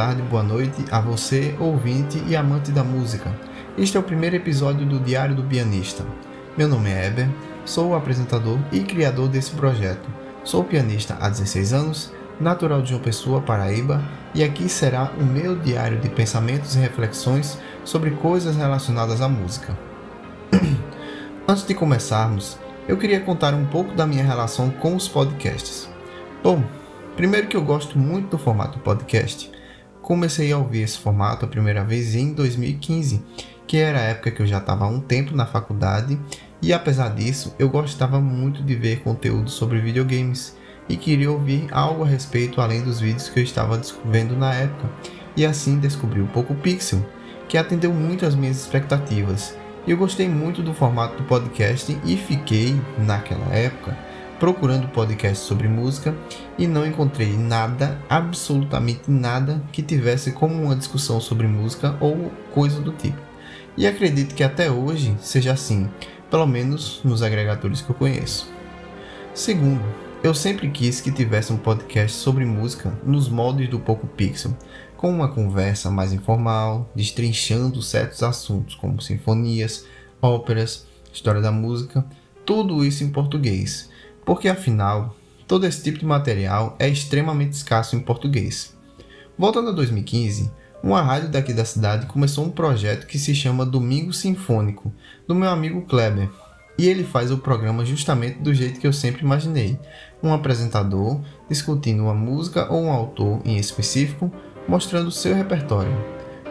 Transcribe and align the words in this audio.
boa 0.00 0.06
tarde, 0.06 0.22
boa 0.22 0.42
noite 0.42 0.82
a 0.90 0.98
você, 0.98 1.54
ouvinte 1.60 2.22
e 2.26 2.34
amante 2.34 2.72
da 2.72 2.82
música. 2.82 3.30
Este 3.76 3.98
é 3.98 4.00
o 4.00 4.02
primeiro 4.02 4.34
episódio 4.34 4.86
do 4.86 4.98
Diário 4.98 5.34
do 5.34 5.42
Pianista. 5.42 6.06
Meu 6.56 6.66
nome 6.66 6.88
é 6.88 7.06
Eber, 7.06 7.28
sou 7.66 7.90
o 7.90 7.94
apresentador 7.94 8.58
e 8.72 8.80
criador 8.80 9.28
desse 9.28 9.50
projeto. 9.50 10.08
Sou 10.42 10.64
pianista 10.64 11.18
há 11.20 11.28
16 11.28 11.74
anos, 11.74 12.12
natural 12.40 12.80
de 12.80 12.88
João 12.88 13.02
Pessoa, 13.02 13.42
Paraíba, 13.42 14.02
e 14.34 14.42
aqui 14.42 14.70
será 14.70 15.12
o 15.20 15.22
meu 15.22 15.54
diário 15.54 16.00
de 16.00 16.08
pensamentos 16.08 16.74
e 16.76 16.78
reflexões 16.78 17.58
sobre 17.84 18.12
coisas 18.12 18.56
relacionadas 18.56 19.20
à 19.20 19.28
música. 19.28 19.76
Antes 21.46 21.66
de 21.66 21.74
começarmos, 21.74 22.58
eu 22.88 22.96
queria 22.96 23.20
contar 23.20 23.52
um 23.52 23.66
pouco 23.66 23.94
da 23.94 24.06
minha 24.06 24.24
relação 24.24 24.70
com 24.70 24.96
os 24.96 25.06
podcasts. 25.06 25.90
Bom, 26.42 26.64
primeiro 27.16 27.48
que 27.48 27.56
eu 27.56 27.62
gosto 27.62 27.98
muito 27.98 28.30
do 28.30 28.38
formato 28.38 28.78
podcast. 28.78 29.59
Comecei 30.10 30.50
a 30.50 30.58
ouvir 30.58 30.82
esse 30.82 30.98
formato 30.98 31.44
a 31.44 31.48
primeira 31.48 31.84
vez 31.84 32.16
em 32.16 32.32
2015, 32.32 33.22
que 33.64 33.76
era 33.76 34.00
a 34.00 34.02
época 34.02 34.32
que 34.32 34.42
eu 34.42 34.46
já 34.46 34.58
estava 34.58 34.84
há 34.84 34.88
um 34.88 34.98
tempo 34.98 35.36
na 35.36 35.46
faculdade, 35.46 36.18
e 36.60 36.72
apesar 36.72 37.14
disso, 37.14 37.54
eu 37.60 37.68
gostava 37.68 38.20
muito 38.20 38.60
de 38.60 38.74
ver 38.74 39.04
conteúdo 39.04 39.48
sobre 39.48 39.78
videogames 39.78 40.56
e 40.88 40.96
queria 40.96 41.30
ouvir 41.30 41.68
algo 41.70 42.02
a 42.02 42.08
respeito 42.08 42.60
além 42.60 42.82
dos 42.82 42.98
vídeos 42.98 43.28
que 43.28 43.38
eu 43.38 43.44
estava 43.44 43.78
descobrindo 43.78 44.34
na 44.34 44.52
época, 44.52 44.90
e 45.36 45.46
assim 45.46 45.78
descobri 45.78 46.20
o 46.20 46.26
Poco 46.26 46.56
Pixel, 46.56 47.06
que 47.48 47.56
atendeu 47.56 47.92
muito 47.92 48.26
às 48.26 48.34
minhas 48.34 48.56
expectativas. 48.56 49.56
Eu 49.86 49.96
gostei 49.96 50.28
muito 50.28 50.60
do 50.60 50.74
formato 50.74 51.18
do 51.18 51.28
podcast 51.28 51.96
e 52.04 52.16
fiquei, 52.16 52.74
naquela 52.98 53.54
época, 53.54 53.96
procurando 54.40 54.88
podcasts 54.88 55.46
sobre 55.46 55.68
música 55.68 56.16
e 56.58 56.66
não 56.66 56.86
encontrei 56.86 57.36
nada, 57.36 58.00
absolutamente 58.08 59.10
nada, 59.10 59.62
que 59.70 59.82
tivesse 59.82 60.32
como 60.32 60.54
uma 60.54 60.74
discussão 60.74 61.20
sobre 61.20 61.46
música 61.46 61.94
ou 62.00 62.32
coisa 62.52 62.80
do 62.80 62.90
tipo. 62.90 63.18
E 63.76 63.86
acredito 63.86 64.34
que 64.34 64.42
até 64.42 64.70
hoje 64.70 65.14
seja 65.20 65.52
assim, 65.52 65.90
pelo 66.30 66.46
menos 66.46 67.02
nos 67.04 67.22
agregadores 67.22 67.82
que 67.82 67.90
eu 67.90 67.94
conheço. 67.94 68.50
Segundo, 69.34 69.84
eu 70.22 70.34
sempre 70.34 70.70
quis 70.70 71.02
que 71.02 71.12
tivesse 71.12 71.52
um 71.52 71.58
podcast 71.58 72.16
sobre 72.16 72.46
música 72.46 72.98
nos 73.04 73.28
moldes 73.28 73.68
do 73.68 73.78
Poco 73.78 74.06
Pixel, 74.06 74.56
com 74.96 75.10
uma 75.10 75.28
conversa 75.28 75.90
mais 75.90 76.14
informal, 76.14 76.90
destrinchando 76.94 77.82
certos 77.82 78.22
assuntos 78.22 78.74
como 78.74 79.02
sinfonias, 79.02 79.84
óperas, 80.20 80.86
história 81.12 81.42
da 81.42 81.52
música, 81.52 82.04
tudo 82.44 82.84
isso 82.84 83.04
em 83.04 83.10
português, 83.10 83.89
porque 84.24 84.48
afinal, 84.48 85.16
todo 85.46 85.66
esse 85.66 85.82
tipo 85.82 85.98
de 85.98 86.06
material 86.06 86.76
é 86.78 86.88
extremamente 86.88 87.52
escasso 87.52 87.96
em 87.96 88.00
português. 88.00 88.76
Voltando 89.36 89.70
a 89.70 89.72
2015, 89.72 90.50
uma 90.82 91.02
rádio 91.02 91.28
daqui 91.28 91.52
da 91.52 91.64
cidade 91.64 92.06
começou 92.06 92.44
um 92.44 92.50
projeto 92.50 93.06
que 93.06 93.18
se 93.18 93.34
chama 93.34 93.66
Domingo 93.66 94.12
Sinfônico, 94.12 94.92
do 95.26 95.34
meu 95.34 95.50
amigo 95.50 95.82
Kleber. 95.82 96.30
E 96.78 96.88
ele 96.88 97.04
faz 97.04 97.30
o 97.30 97.38
programa 97.38 97.84
justamente 97.84 98.38
do 98.38 98.54
jeito 98.54 98.80
que 98.80 98.86
eu 98.86 98.92
sempre 98.92 99.22
imaginei: 99.22 99.78
um 100.22 100.32
apresentador 100.32 101.20
discutindo 101.48 102.04
uma 102.04 102.14
música 102.14 102.72
ou 102.72 102.82
um 102.82 102.90
autor 102.90 103.40
em 103.44 103.58
específico, 103.58 104.32
mostrando 104.66 105.10
seu 105.10 105.34
repertório. 105.34 105.92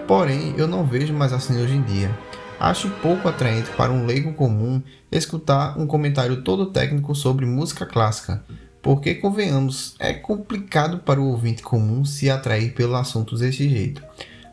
Porém, 0.07 0.53
eu 0.57 0.67
não 0.67 0.85
vejo 0.85 1.13
mais 1.13 1.33
assim 1.33 1.59
hoje 1.61 1.75
em 1.75 1.81
dia. 1.81 2.15
Acho 2.59 2.89
pouco 3.01 3.29
atraente 3.29 3.69
para 3.71 3.93
um 3.93 4.05
leigo 4.05 4.33
comum 4.33 4.81
escutar 5.09 5.79
um 5.79 5.87
comentário 5.87 6.43
todo 6.43 6.65
técnico 6.65 7.15
sobre 7.15 7.45
música 7.45 7.85
clássica, 7.85 8.43
porque, 8.81 9.15
convenhamos, 9.15 9.95
é 9.97 10.13
complicado 10.13 10.99
para 10.99 11.21
o 11.21 11.29
ouvinte 11.29 11.63
comum 11.63 12.03
se 12.03 12.29
atrair 12.29 12.73
pelos 12.73 12.95
assuntos 12.95 13.39
desse 13.39 13.69
jeito, 13.69 14.03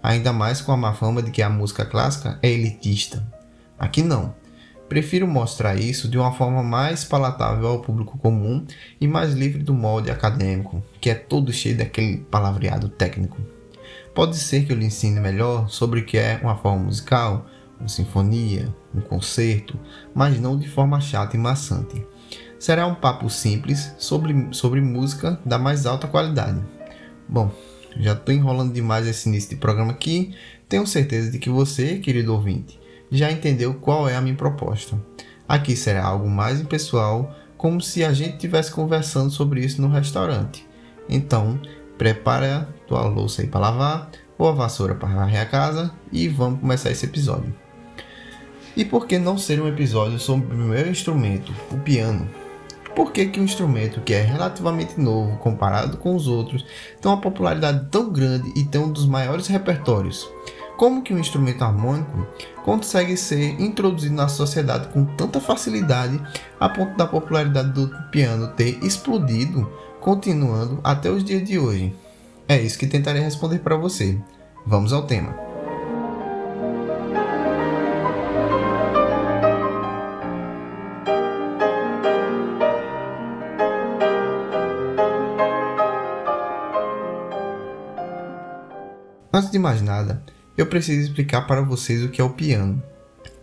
ainda 0.00 0.32
mais 0.32 0.60
com 0.60 0.70
a 0.70 0.76
má 0.76 0.94
fama 0.94 1.20
de 1.20 1.32
que 1.32 1.42
a 1.42 1.50
música 1.50 1.84
clássica 1.84 2.38
é 2.42 2.48
elitista. 2.48 3.26
Aqui 3.76 4.02
não. 4.02 4.34
Prefiro 4.88 5.26
mostrar 5.26 5.74
isso 5.74 6.08
de 6.08 6.16
uma 6.16 6.32
forma 6.32 6.62
mais 6.62 7.04
palatável 7.04 7.66
ao 7.66 7.80
público 7.80 8.16
comum 8.18 8.64
e 9.00 9.08
mais 9.08 9.34
livre 9.34 9.64
do 9.64 9.74
molde 9.74 10.12
acadêmico, 10.12 10.80
que 11.00 11.10
é 11.10 11.14
todo 11.14 11.52
cheio 11.52 11.76
daquele 11.76 12.18
palavreado 12.18 12.88
técnico. 12.88 13.36
Pode 14.14 14.36
ser 14.36 14.64
que 14.64 14.72
eu 14.72 14.76
lhe 14.76 14.86
ensine 14.86 15.18
melhor 15.18 15.68
sobre 15.68 16.00
o 16.00 16.04
que 16.04 16.16
é 16.16 16.38
uma 16.40 16.56
forma 16.56 16.84
musical, 16.84 17.46
uma 17.78 17.88
sinfonia, 17.88 18.74
um 18.94 19.00
concerto, 19.00 19.78
mas 20.14 20.40
não 20.40 20.58
de 20.58 20.68
forma 20.68 21.00
chata 21.00 21.36
e 21.36 21.38
maçante 21.38 22.06
será 22.58 22.86
um 22.86 22.94
papo 22.94 23.28
simples 23.28 23.94
sobre, 23.98 24.48
sobre 24.52 24.80
música 24.80 25.38
da 25.44 25.58
mais 25.58 25.86
alta 25.86 26.06
qualidade. 26.06 26.62
Bom, 27.28 27.50
já 27.98 28.12
estou 28.12 28.34
enrolando 28.34 28.72
demais 28.72 29.06
esse 29.06 29.28
início 29.28 29.50
de 29.50 29.56
programa 29.56 29.92
aqui. 29.92 30.34
Tenho 30.68 30.86
certeza 30.86 31.30
de 31.30 31.38
que 31.38 31.50
você, 31.50 31.98
querido 31.98 32.32
ouvinte, 32.32 32.78
já 33.10 33.30
entendeu 33.30 33.74
qual 33.74 34.08
é 34.08 34.16
a 34.16 34.20
minha 34.20 34.34
proposta. 34.34 35.00
Aqui 35.48 35.76
será 35.76 36.04
algo 36.04 36.28
mais 36.28 36.60
impessoal, 36.60 37.34
como 37.56 37.80
se 37.80 38.04
a 38.04 38.12
gente 38.12 38.34
estivesse 38.34 38.70
conversando 38.70 39.30
sobre 39.30 39.60
isso 39.60 39.80
no 39.80 39.88
restaurante. 39.88 40.66
Então, 41.08 41.60
prepara 41.96 42.68
tua 42.86 43.02
louça 43.06 43.42
aí 43.42 43.48
para 43.48 43.60
lavar 43.60 44.10
ou 44.36 44.48
a 44.48 44.52
vassoura 44.52 44.94
para 44.94 45.08
varrer 45.08 45.40
a 45.40 45.46
casa 45.46 45.92
e 46.12 46.28
vamos 46.28 46.60
começar 46.60 46.90
esse 46.90 47.06
episódio. 47.06 47.65
E 48.76 48.84
por 48.84 49.06
que 49.06 49.18
não 49.18 49.38
ser 49.38 49.60
um 49.60 49.68
episódio 49.68 50.18
sobre 50.18 50.54
o 50.54 50.58
meu 50.58 50.90
instrumento, 50.90 51.50
o 51.72 51.78
piano? 51.78 52.28
Por 52.94 53.10
que, 53.10 53.26
que 53.26 53.40
um 53.40 53.44
instrumento 53.44 54.02
que 54.02 54.12
é 54.12 54.20
relativamente 54.20 55.00
novo 55.00 55.38
comparado 55.38 55.96
com 55.96 56.14
os 56.14 56.26
outros 56.26 56.64
tem 57.00 57.10
uma 57.10 57.20
popularidade 57.20 57.88
tão 57.90 58.10
grande 58.10 58.52
e 58.54 58.64
tem 58.64 58.80
um 58.80 58.92
dos 58.92 59.06
maiores 59.06 59.46
repertórios? 59.46 60.28
Como 60.76 61.02
que 61.02 61.14
um 61.14 61.18
instrumento 61.18 61.64
harmônico 61.64 62.26
consegue 62.64 63.16
ser 63.16 63.58
introduzido 63.58 64.14
na 64.14 64.28
sociedade 64.28 64.88
com 64.88 65.06
tanta 65.06 65.40
facilidade 65.40 66.20
a 66.60 66.68
ponto 66.68 66.96
da 66.98 67.06
popularidade 67.06 67.72
do 67.72 67.90
piano 68.10 68.48
ter 68.48 68.78
explodido, 68.84 69.70
continuando 70.00 70.80
até 70.84 71.10
os 71.10 71.24
dias 71.24 71.42
de 71.44 71.58
hoje? 71.58 71.94
É 72.46 72.60
isso 72.60 72.78
que 72.78 72.86
tentarei 72.86 73.22
responder 73.22 73.60
para 73.60 73.76
você. 73.76 74.18
Vamos 74.66 74.92
ao 74.92 75.06
tema. 75.06 75.45
Antes 89.46 89.52
de 89.52 89.58
mais 89.60 89.80
nada, 89.80 90.24
eu 90.58 90.66
preciso 90.66 91.02
explicar 91.02 91.42
para 91.42 91.62
vocês 91.62 92.02
o 92.02 92.08
que 92.08 92.20
é 92.20 92.24
o 92.24 92.30
piano. 92.30 92.82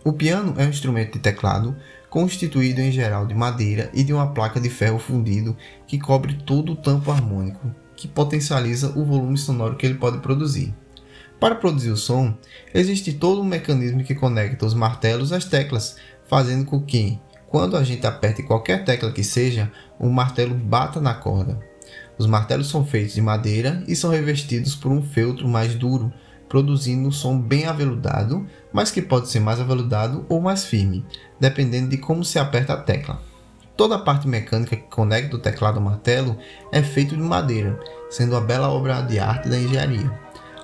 O 0.04 0.12
piano 0.12 0.52
é 0.58 0.66
um 0.66 0.68
instrumento 0.68 1.14
de 1.14 1.18
teclado 1.18 1.74
constituído 2.10 2.82
em 2.82 2.92
geral 2.92 3.26
de 3.26 3.34
madeira 3.34 3.90
e 3.94 4.04
de 4.04 4.12
uma 4.12 4.34
placa 4.34 4.60
de 4.60 4.68
ferro 4.68 4.98
fundido 4.98 5.56
que 5.86 5.98
cobre 5.98 6.34
todo 6.34 6.72
o 6.72 6.76
tampo 6.76 7.10
harmônico, 7.10 7.74
que 7.96 8.06
potencializa 8.06 8.90
o 8.90 9.02
volume 9.02 9.38
sonoro 9.38 9.76
que 9.76 9.86
ele 9.86 9.94
pode 9.94 10.18
produzir. 10.18 10.74
Para 11.40 11.54
produzir 11.54 11.88
o 11.88 11.96
som, 11.96 12.36
existe 12.74 13.14
todo 13.14 13.40
um 13.40 13.44
mecanismo 13.44 14.04
que 14.04 14.14
conecta 14.14 14.66
os 14.66 14.74
martelos 14.74 15.32
às 15.32 15.46
teclas, 15.46 15.96
fazendo 16.28 16.66
com 16.66 16.82
que, 16.82 17.18
quando 17.46 17.78
a 17.78 17.82
gente 17.82 18.06
aperte 18.06 18.42
qualquer 18.42 18.84
tecla 18.84 19.10
que 19.10 19.24
seja, 19.24 19.72
o 19.98 20.10
martelo 20.10 20.54
bata 20.54 21.00
na 21.00 21.14
corda. 21.14 21.58
Os 22.18 22.26
martelos 22.26 22.68
são 22.68 22.84
feitos 22.84 23.14
de 23.14 23.20
madeira 23.20 23.82
e 23.88 23.96
são 23.96 24.10
revestidos 24.10 24.74
por 24.74 24.92
um 24.92 25.02
feltro 25.02 25.48
mais 25.48 25.74
duro, 25.74 26.12
produzindo 26.48 27.08
um 27.08 27.12
som 27.12 27.38
bem 27.38 27.66
aveludado, 27.66 28.46
mas 28.72 28.90
que 28.90 29.02
pode 29.02 29.28
ser 29.28 29.40
mais 29.40 29.60
aveludado 29.60 30.24
ou 30.28 30.40
mais 30.40 30.64
firme, 30.64 31.04
dependendo 31.40 31.88
de 31.88 31.98
como 31.98 32.24
se 32.24 32.38
aperta 32.38 32.74
a 32.74 32.76
tecla. 32.76 33.20
Toda 33.76 33.96
a 33.96 33.98
parte 33.98 34.28
mecânica 34.28 34.76
que 34.76 34.88
conecta 34.88 35.34
o 35.34 35.40
teclado 35.40 35.78
ao 35.78 35.84
martelo 35.84 36.38
é 36.70 36.80
feita 36.80 37.16
de 37.16 37.22
madeira, 37.22 37.78
sendo 38.08 38.32
uma 38.32 38.40
bela 38.40 38.70
obra 38.70 39.00
de 39.02 39.18
arte 39.18 39.48
da 39.48 39.58
engenharia. 39.58 40.12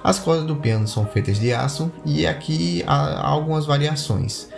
As 0.02 0.18
cordas 0.18 0.46
do 0.46 0.56
piano 0.56 0.86
são 0.86 1.04
feitas 1.04 1.38
de 1.38 1.52
aço 1.52 1.90
e 2.04 2.26
aqui 2.26 2.84
há 2.86 3.26
algumas 3.26 3.66
variações. 3.66 4.48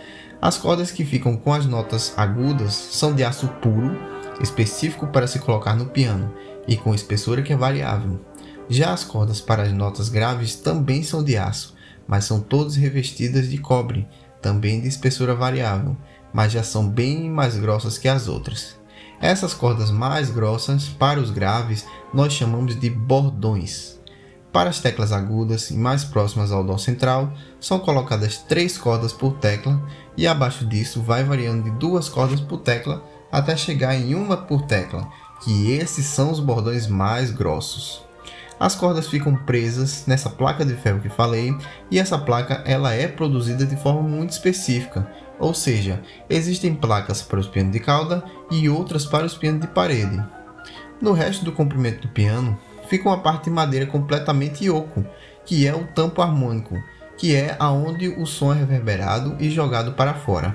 As 0.40 0.58
cordas 0.58 0.90
que 0.90 1.04
ficam 1.04 1.36
com 1.36 1.52
as 1.54 1.64
notas 1.64 2.12
agudas 2.16 2.74
são 2.74 3.14
de 3.14 3.24
aço 3.24 3.48
puro, 3.62 3.96
específico 4.40 5.06
para 5.06 5.26
se 5.26 5.38
colocar 5.38 5.74
no 5.74 5.86
piano, 5.86 6.32
e 6.66 6.76
com 6.76 6.94
espessura 6.94 7.42
que 7.42 7.52
é 7.52 7.56
variável. 7.56 8.20
Já 8.68 8.92
as 8.92 9.04
cordas 9.04 9.40
para 9.40 9.62
as 9.62 9.72
notas 9.72 10.08
graves 10.08 10.54
também 10.54 11.02
são 11.02 11.22
de 11.22 11.36
aço, 11.36 11.74
mas 12.06 12.24
são 12.24 12.40
todas 12.40 12.76
revestidas 12.76 13.48
de 13.50 13.58
cobre, 13.58 14.06
também 14.40 14.80
de 14.80 14.88
espessura 14.88 15.34
variável, 15.34 15.96
mas 16.32 16.52
já 16.52 16.62
são 16.62 16.88
bem 16.88 17.30
mais 17.30 17.56
grossas 17.56 17.98
que 17.98 18.08
as 18.08 18.28
outras. 18.28 18.76
Essas 19.20 19.54
cordas 19.54 19.90
mais 19.90 20.30
grossas, 20.30 20.88
para 20.88 21.20
os 21.20 21.30
graves, 21.30 21.86
nós 22.12 22.32
chamamos 22.32 22.78
de 22.78 22.90
bordões. 22.90 24.00
Para 24.52 24.68
as 24.68 24.80
teclas 24.80 25.12
agudas 25.12 25.70
e 25.70 25.74
mais 25.74 26.04
próximas 26.04 26.52
ao 26.52 26.64
dó 26.64 26.76
central, 26.76 27.32
são 27.60 27.78
colocadas 27.78 28.38
três 28.38 28.76
cordas 28.76 29.12
por 29.12 29.34
tecla 29.34 29.80
e 30.16 30.26
abaixo 30.26 30.66
disso 30.66 31.00
vai 31.00 31.24
variando 31.24 31.64
de 31.64 31.70
duas 31.78 32.08
cordas 32.08 32.40
por 32.40 32.58
tecla 32.58 33.02
até 33.30 33.56
chegar 33.56 33.94
em 33.94 34.14
uma 34.14 34.36
por 34.36 34.62
tecla, 34.62 35.08
que 35.42 35.72
esses 35.72 36.06
são 36.06 36.30
os 36.30 36.40
bordões 36.40 36.86
mais 36.86 37.30
grossos. 37.30 38.04
As 38.58 38.76
cordas 38.76 39.08
ficam 39.08 39.34
presas 39.34 40.04
nessa 40.06 40.30
placa 40.30 40.64
de 40.64 40.74
ferro 40.74 41.00
que 41.00 41.08
falei, 41.08 41.52
e 41.90 41.98
essa 41.98 42.16
placa 42.16 42.62
ela 42.64 42.94
é 42.94 43.08
produzida 43.08 43.66
de 43.66 43.76
forma 43.76 44.02
muito 44.02 44.30
específica, 44.30 45.10
ou 45.38 45.52
seja, 45.52 46.00
existem 46.30 46.72
placas 46.72 47.22
para 47.22 47.40
os 47.40 47.48
pianos 47.48 47.72
de 47.72 47.80
cauda 47.80 48.22
e 48.50 48.68
outras 48.68 49.04
para 49.04 49.26
os 49.26 49.36
pianos 49.36 49.62
de 49.62 49.66
parede. 49.66 50.22
No 51.00 51.12
resto 51.12 51.44
do 51.44 51.50
comprimento 51.50 52.02
do 52.02 52.08
piano, 52.12 52.56
fica 52.88 53.08
uma 53.08 53.18
parte 53.18 53.44
de 53.44 53.50
madeira 53.50 53.86
completamente 53.86 54.70
oco, 54.70 55.04
que 55.44 55.66
é 55.66 55.74
o 55.74 55.84
tampo 55.88 56.22
harmônico, 56.22 56.80
que 57.18 57.34
é 57.34 57.56
aonde 57.58 58.08
o 58.08 58.24
som 58.26 58.52
é 58.52 58.58
reverberado 58.58 59.36
e 59.40 59.50
jogado 59.50 59.92
para 59.92 60.14
fora. 60.14 60.54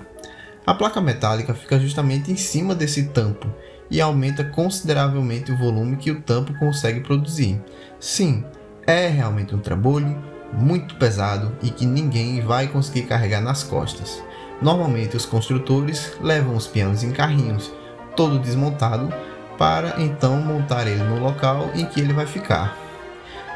A 0.66 0.74
placa 0.74 1.01
metálica 1.01 1.54
fica 1.54 1.78
justamente 1.78 2.31
em 2.31 2.38
cima 2.38 2.74
desse 2.74 3.07
tampo 3.10 3.54
e 3.89 4.01
aumenta 4.01 4.44
consideravelmente 4.44 5.51
o 5.51 5.57
volume 5.57 5.98
que 5.98 6.12
o 6.12 6.22
tampo 6.22 6.54
consegue 6.60 7.01
produzir. 7.01 7.62
Sim, 8.00 8.44
é 8.86 9.07
realmente 9.07 9.56
um 9.56 9.60
trambolho 9.60 10.18
muito 10.54 10.95
pesado 10.95 11.51
e 11.62 11.69
que 11.69 11.86
ninguém 11.86 12.42
vai 12.42 12.68
conseguir 12.68 13.04
carregar 13.04 13.42
nas 13.42 13.63
costas. 13.63 14.24
Normalmente 14.62 15.16
os 15.16 15.25
construtores 15.25 16.13
levam 16.22 16.56
os 16.56 16.68
pianos 16.68 17.04
em 17.04 17.12
carrinhos, 17.12 17.72
todo 18.16 18.39
desmontado, 18.39 19.13
para 19.57 20.01
então 20.01 20.38
montar 20.38 20.88
ele 20.88 21.04
no 21.04 21.19
local 21.19 21.69
em 21.75 21.86
que 21.86 22.00
ele 22.00 22.13
vai 22.13 22.25
ficar. 22.25 22.78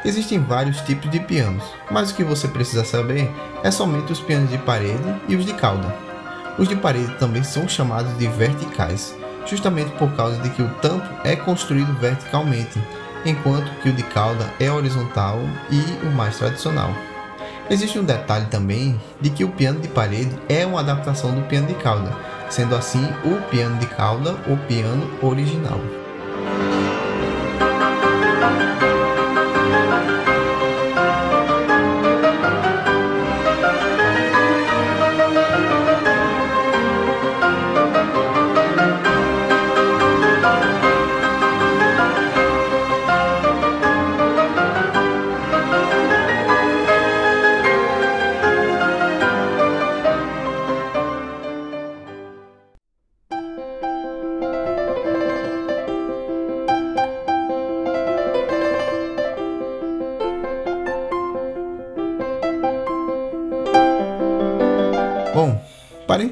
Existem 0.04 0.40
vários 0.40 0.80
tipos 0.80 1.10
de 1.10 1.20
pianos, 1.20 1.62
mas 1.90 2.10
o 2.10 2.14
que 2.14 2.24
você 2.24 2.48
precisa 2.48 2.84
saber 2.84 3.30
é 3.62 3.70
somente 3.70 4.12
os 4.12 4.20
pianos 4.20 4.50
de 4.50 4.58
parede 4.58 5.20
e 5.28 5.36
os 5.36 5.44
de 5.44 5.54
cauda. 5.54 5.94
Os 6.58 6.68
de 6.68 6.74
parede 6.76 7.14
também 7.18 7.42
são 7.42 7.68
chamados 7.68 8.16
de 8.18 8.26
verticais, 8.26 9.16
justamente 9.46 9.90
por 9.92 10.10
causa 10.12 10.40
de 10.42 10.50
que 10.50 10.62
o 10.62 10.68
tampo 10.80 11.08
é 11.24 11.36
construído 11.36 11.92
verticalmente, 11.98 12.80
enquanto 13.24 13.70
que 13.80 13.88
o 13.88 13.92
de 13.92 14.02
cauda 14.02 14.44
é 14.58 14.70
horizontal 14.70 15.38
e 15.70 16.06
o 16.06 16.10
mais 16.10 16.38
tradicional. 16.38 16.90
Existe 17.70 17.98
um 17.98 18.04
detalhe 18.04 18.46
também 18.46 19.00
de 19.20 19.30
que 19.30 19.44
o 19.44 19.48
piano 19.48 19.80
de 19.80 19.88
parede 19.88 20.36
é 20.48 20.66
uma 20.66 20.80
adaptação 20.80 21.34
do 21.34 21.42
piano 21.42 21.68
de 21.68 21.74
cauda, 21.74 22.12
sendo 22.50 22.74
assim 22.74 23.04
o 23.24 23.40
piano 23.50 23.78
de 23.78 23.86
cauda 23.86 24.32
o 24.46 24.56
piano 24.66 25.08
original. 25.22 25.80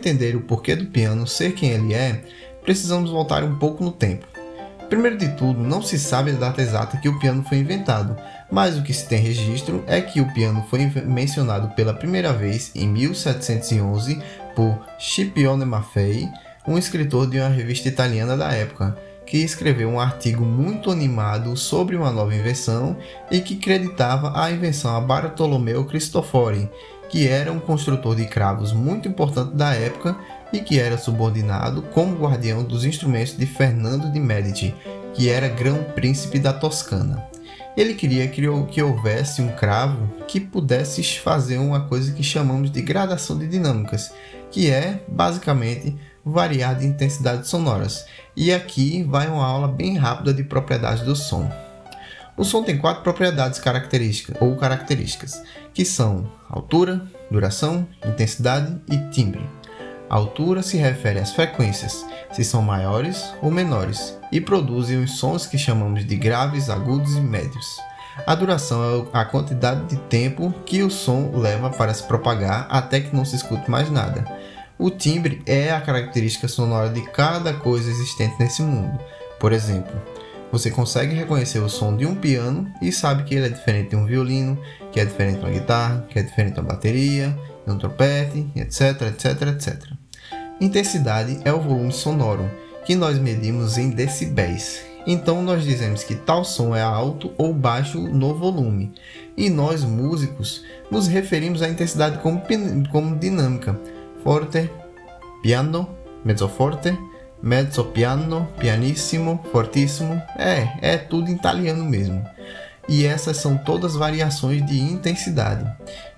Entender 0.00 0.34
o 0.34 0.40
porquê 0.40 0.74
do 0.74 0.86
piano 0.86 1.26
ser 1.26 1.52
quem 1.52 1.70
ele 1.70 1.94
é, 1.94 2.22
precisamos 2.62 3.10
voltar 3.10 3.44
um 3.44 3.56
pouco 3.56 3.84
no 3.84 3.92
tempo. 3.92 4.26
Primeiro 4.88 5.18
de 5.18 5.28
tudo, 5.36 5.62
não 5.62 5.82
se 5.82 5.98
sabe 5.98 6.32
a 6.32 6.34
data 6.34 6.60
exata 6.60 6.96
que 6.96 7.08
o 7.08 7.18
piano 7.18 7.44
foi 7.48 7.58
inventado, 7.58 8.16
mas 8.50 8.76
o 8.76 8.82
que 8.82 8.92
se 8.92 9.06
tem 9.06 9.20
registro 9.20 9.84
é 9.86 10.00
que 10.00 10.20
o 10.20 10.32
piano 10.32 10.64
foi 10.68 10.84
mencionado 11.04 11.68
pela 11.76 11.94
primeira 11.94 12.32
vez 12.32 12.72
em 12.74 12.88
1711 12.88 14.20
por 14.56 14.76
Scipione 14.98 15.64
Maffei, 15.64 16.28
um 16.66 16.76
escritor 16.76 17.28
de 17.28 17.38
uma 17.38 17.48
revista 17.48 17.88
italiana 17.88 18.36
da 18.36 18.52
época, 18.52 18.96
que 19.24 19.38
escreveu 19.38 19.88
um 19.88 20.00
artigo 20.00 20.44
muito 20.44 20.90
animado 20.90 21.56
sobre 21.56 21.94
uma 21.94 22.10
nova 22.10 22.34
invenção 22.34 22.96
e 23.30 23.40
que 23.40 23.54
creditava 23.54 24.32
a 24.34 24.50
invenção 24.50 24.96
a 24.96 25.00
Bartolomeu 25.00 25.84
Cristofori, 25.84 26.68
que 27.10 27.26
era 27.28 27.52
um 27.52 27.58
construtor 27.58 28.14
de 28.14 28.26
cravos 28.26 28.72
muito 28.72 29.08
importante 29.08 29.54
da 29.54 29.74
época 29.74 30.16
e 30.52 30.60
que 30.60 30.78
era 30.78 30.96
subordinado 30.96 31.82
como 31.82 32.16
guardião 32.16 32.62
dos 32.64 32.84
instrumentos 32.84 33.36
de 33.36 33.46
Fernando 33.46 34.10
de 34.10 34.20
Medici, 34.20 34.74
que 35.12 35.28
era 35.28 35.48
grão-príncipe 35.48 36.38
da 36.38 36.52
Toscana. 36.52 37.24
Ele 37.76 37.94
queria 37.94 38.26
que 38.28 38.82
houvesse 38.82 39.40
um 39.42 39.48
cravo 39.52 40.08
que 40.26 40.40
pudesse 40.40 41.02
fazer 41.18 41.58
uma 41.58 41.80
coisa 41.80 42.12
que 42.12 42.22
chamamos 42.22 42.70
de 42.70 42.82
gradação 42.82 43.38
de 43.38 43.46
dinâmicas, 43.46 44.12
que 44.50 44.70
é 44.70 45.02
basicamente 45.08 45.96
variar 46.24 46.76
de 46.76 46.86
intensidades 46.86 47.48
sonoras. 47.48 48.04
E 48.36 48.52
aqui 48.52 49.02
vai 49.04 49.28
uma 49.28 49.46
aula 49.46 49.68
bem 49.68 49.96
rápida 49.96 50.34
de 50.34 50.42
propriedades 50.42 51.04
do 51.04 51.16
som. 51.16 51.50
O 52.36 52.44
som 52.44 52.62
tem 52.62 52.78
quatro 52.78 53.02
propriedades 53.02 53.58
características 53.58 54.36
ou 54.40 54.56
características, 54.56 55.42
que 55.72 55.84
são 55.84 56.30
altura, 56.48 57.02
duração, 57.30 57.86
intensidade 58.04 58.76
e 58.90 58.98
timbre. 59.10 59.48
A 60.08 60.16
altura 60.16 60.62
se 60.62 60.76
refere 60.76 61.20
às 61.20 61.32
frequências, 61.32 62.04
se 62.32 62.42
são 62.42 62.62
maiores 62.62 63.32
ou 63.40 63.50
menores, 63.50 64.18
e 64.32 64.40
produzem 64.40 65.02
os 65.02 65.18
sons 65.18 65.46
que 65.46 65.56
chamamos 65.56 66.04
de 66.04 66.16
graves, 66.16 66.68
agudos 66.68 67.16
e 67.16 67.20
médios. 67.20 67.78
A 68.26 68.34
duração 68.34 69.08
é 69.14 69.18
a 69.18 69.24
quantidade 69.24 69.86
de 69.86 69.96
tempo 70.02 70.52
que 70.66 70.82
o 70.82 70.90
som 70.90 71.30
leva 71.34 71.70
para 71.70 71.94
se 71.94 72.02
propagar 72.02 72.66
até 72.68 73.00
que 73.00 73.14
não 73.14 73.24
se 73.24 73.36
escute 73.36 73.70
mais 73.70 73.90
nada. 73.90 74.24
O 74.76 74.90
timbre 74.90 75.42
é 75.46 75.70
a 75.70 75.80
característica 75.80 76.48
sonora 76.48 76.88
de 76.88 77.02
cada 77.02 77.54
coisa 77.54 77.90
existente 77.90 78.34
nesse 78.40 78.62
mundo. 78.62 78.98
Por 79.38 79.52
exemplo, 79.52 79.94
você 80.50 80.70
consegue 80.70 81.14
reconhecer 81.14 81.60
o 81.60 81.68
som 81.68 81.96
de 81.96 82.04
um 82.04 82.14
piano 82.14 82.70
e 82.82 82.90
sabe 82.90 83.24
que 83.24 83.34
ele 83.34 83.46
é 83.46 83.50
diferente 83.50 83.90
de 83.90 83.96
um 83.96 84.04
violino, 84.04 84.58
que 84.90 84.98
é 84.98 85.04
diferente 85.04 85.38
de 85.38 85.44
uma 85.44 85.50
guitarra, 85.50 86.06
que 86.08 86.18
é 86.18 86.22
diferente 86.22 86.54
de 86.54 86.60
uma 86.60 86.68
bateria, 86.68 87.36
de 87.66 87.72
um 87.72 87.78
trompete, 87.78 88.46
etc, 88.56 89.02
etc, 89.02 89.42
etc. 89.48 89.84
Intensidade 90.60 91.40
é 91.44 91.52
o 91.52 91.60
volume 91.60 91.92
sonoro, 91.92 92.50
que 92.84 92.94
nós 92.96 93.18
medimos 93.18 93.78
em 93.78 93.90
decibéis. 93.90 94.84
Então 95.06 95.42
nós 95.42 95.64
dizemos 95.64 96.04
que 96.04 96.14
tal 96.14 96.44
som 96.44 96.74
é 96.74 96.82
alto 96.82 97.32
ou 97.38 97.54
baixo 97.54 97.98
no 98.00 98.34
volume. 98.34 98.92
E 99.36 99.48
nós 99.48 99.82
músicos 99.82 100.64
nos 100.90 101.06
referimos 101.06 101.62
à 101.62 101.68
intensidade 101.68 102.18
como, 102.18 102.42
como 102.90 103.16
dinâmica. 103.16 103.78
Forte, 104.22 104.70
piano, 105.42 105.88
mezzo 106.24 106.48
forte, 106.48 106.96
mezzo 107.42 107.84
piano, 107.84 108.48
pianissimo, 108.58 109.42
fortissimo, 109.50 110.20
é, 110.36 110.68
é 110.80 110.96
tudo 110.98 111.30
italiano 111.30 111.84
mesmo. 111.84 112.24
E 112.88 113.06
essas 113.06 113.36
são 113.36 113.56
todas 113.56 113.94
variações 113.94 114.66
de 114.66 114.80
intensidade. 114.80 115.64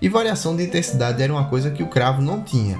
E 0.01 0.09
variação 0.09 0.55
de 0.55 0.63
intensidade 0.63 1.21
era 1.21 1.31
uma 1.31 1.47
coisa 1.47 1.69
que 1.69 1.83
o 1.83 1.87
cravo 1.87 2.21
não 2.21 2.41
tinha. 2.41 2.79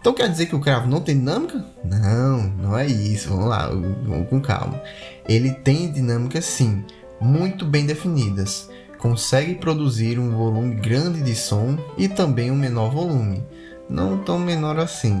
Então 0.00 0.12
quer 0.12 0.28
dizer 0.28 0.46
que 0.46 0.56
o 0.56 0.60
cravo 0.60 0.88
não 0.88 1.00
tem 1.00 1.18
dinâmica? 1.18 1.64
Não, 1.84 2.42
não 2.42 2.78
é 2.78 2.86
isso. 2.86 3.28
Vamos 3.28 3.48
lá, 3.48 3.66
vamos 3.68 4.28
com 4.28 4.40
calma. 4.40 4.80
Ele 5.28 5.52
tem 5.52 5.90
dinâmica 5.90 6.40
sim, 6.40 6.84
muito 7.20 7.64
bem 7.64 7.86
definidas. 7.86 8.68
Consegue 8.98 9.54
produzir 9.54 10.18
um 10.18 10.36
volume 10.36 10.74
grande 10.74 11.22
de 11.22 11.34
som 11.34 11.78
e 11.96 12.08
também 12.08 12.50
um 12.50 12.56
menor 12.56 12.90
volume. 12.90 13.42
Não 13.88 14.18
tão 14.18 14.38
menor 14.38 14.78
assim, 14.78 15.20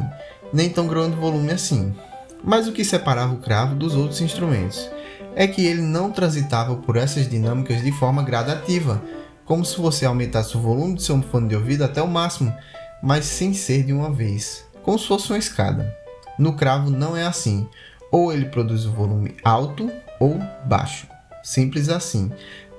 nem 0.52 0.68
tão 0.68 0.86
grande 0.86 1.16
volume 1.16 1.52
assim. 1.52 1.94
Mas 2.42 2.66
o 2.66 2.72
que 2.72 2.84
separava 2.84 3.34
o 3.34 3.38
cravo 3.38 3.74
dos 3.74 3.94
outros 3.94 4.20
instrumentos 4.20 4.90
é 5.34 5.46
que 5.46 5.64
ele 5.64 5.82
não 5.82 6.10
transitava 6.10 6.76
por 6.76 6.96
essas 6.96 7.28
dinâmicas 7.28 7.82
de 7.82 7.92
forma 7.92 8.22
gradativa, 8.22 9.02
como 9.44 9.64
se 9.64 9.80
você 9.80 10.04
aumentasse 10.04 10.56
o 10.56 10.60
volume 10.60 10.94
do 10.94 11.02
seu 11.02 11.20
fone 11.22 11.48
de 11.48 11.56
ouvido 11.56 11.84
até 11.84 12.02
o 12.02 12.08
máximo, 12.08 12.54
mas 13.02 13.24
sem 13.24 13.52
ser 13.52 13.84
de 13.84 13.92
uma 13.92 14.10
vez, 14.10 14.64
como 14.82 14.98
se 14.98 15.06
fosse 15.06 15.30
uma 15.30 15.38
escada. 15.38 15.94
No 16.38 16.54
cravo 16.54 16.90
não 16.90 17.16
é 17.16 17.26
assim, 17.26 17.68
ou 18.10 18.32
ele 18.32 18.46
produz 18.46 18.86
o 18.86 18.92
volume 18.92 19.36
alto 19.44 19.90
ou 20.18 20.38
baixo, 20.64 21.06
simples 21.42 21.88
assim. 21.88 22.30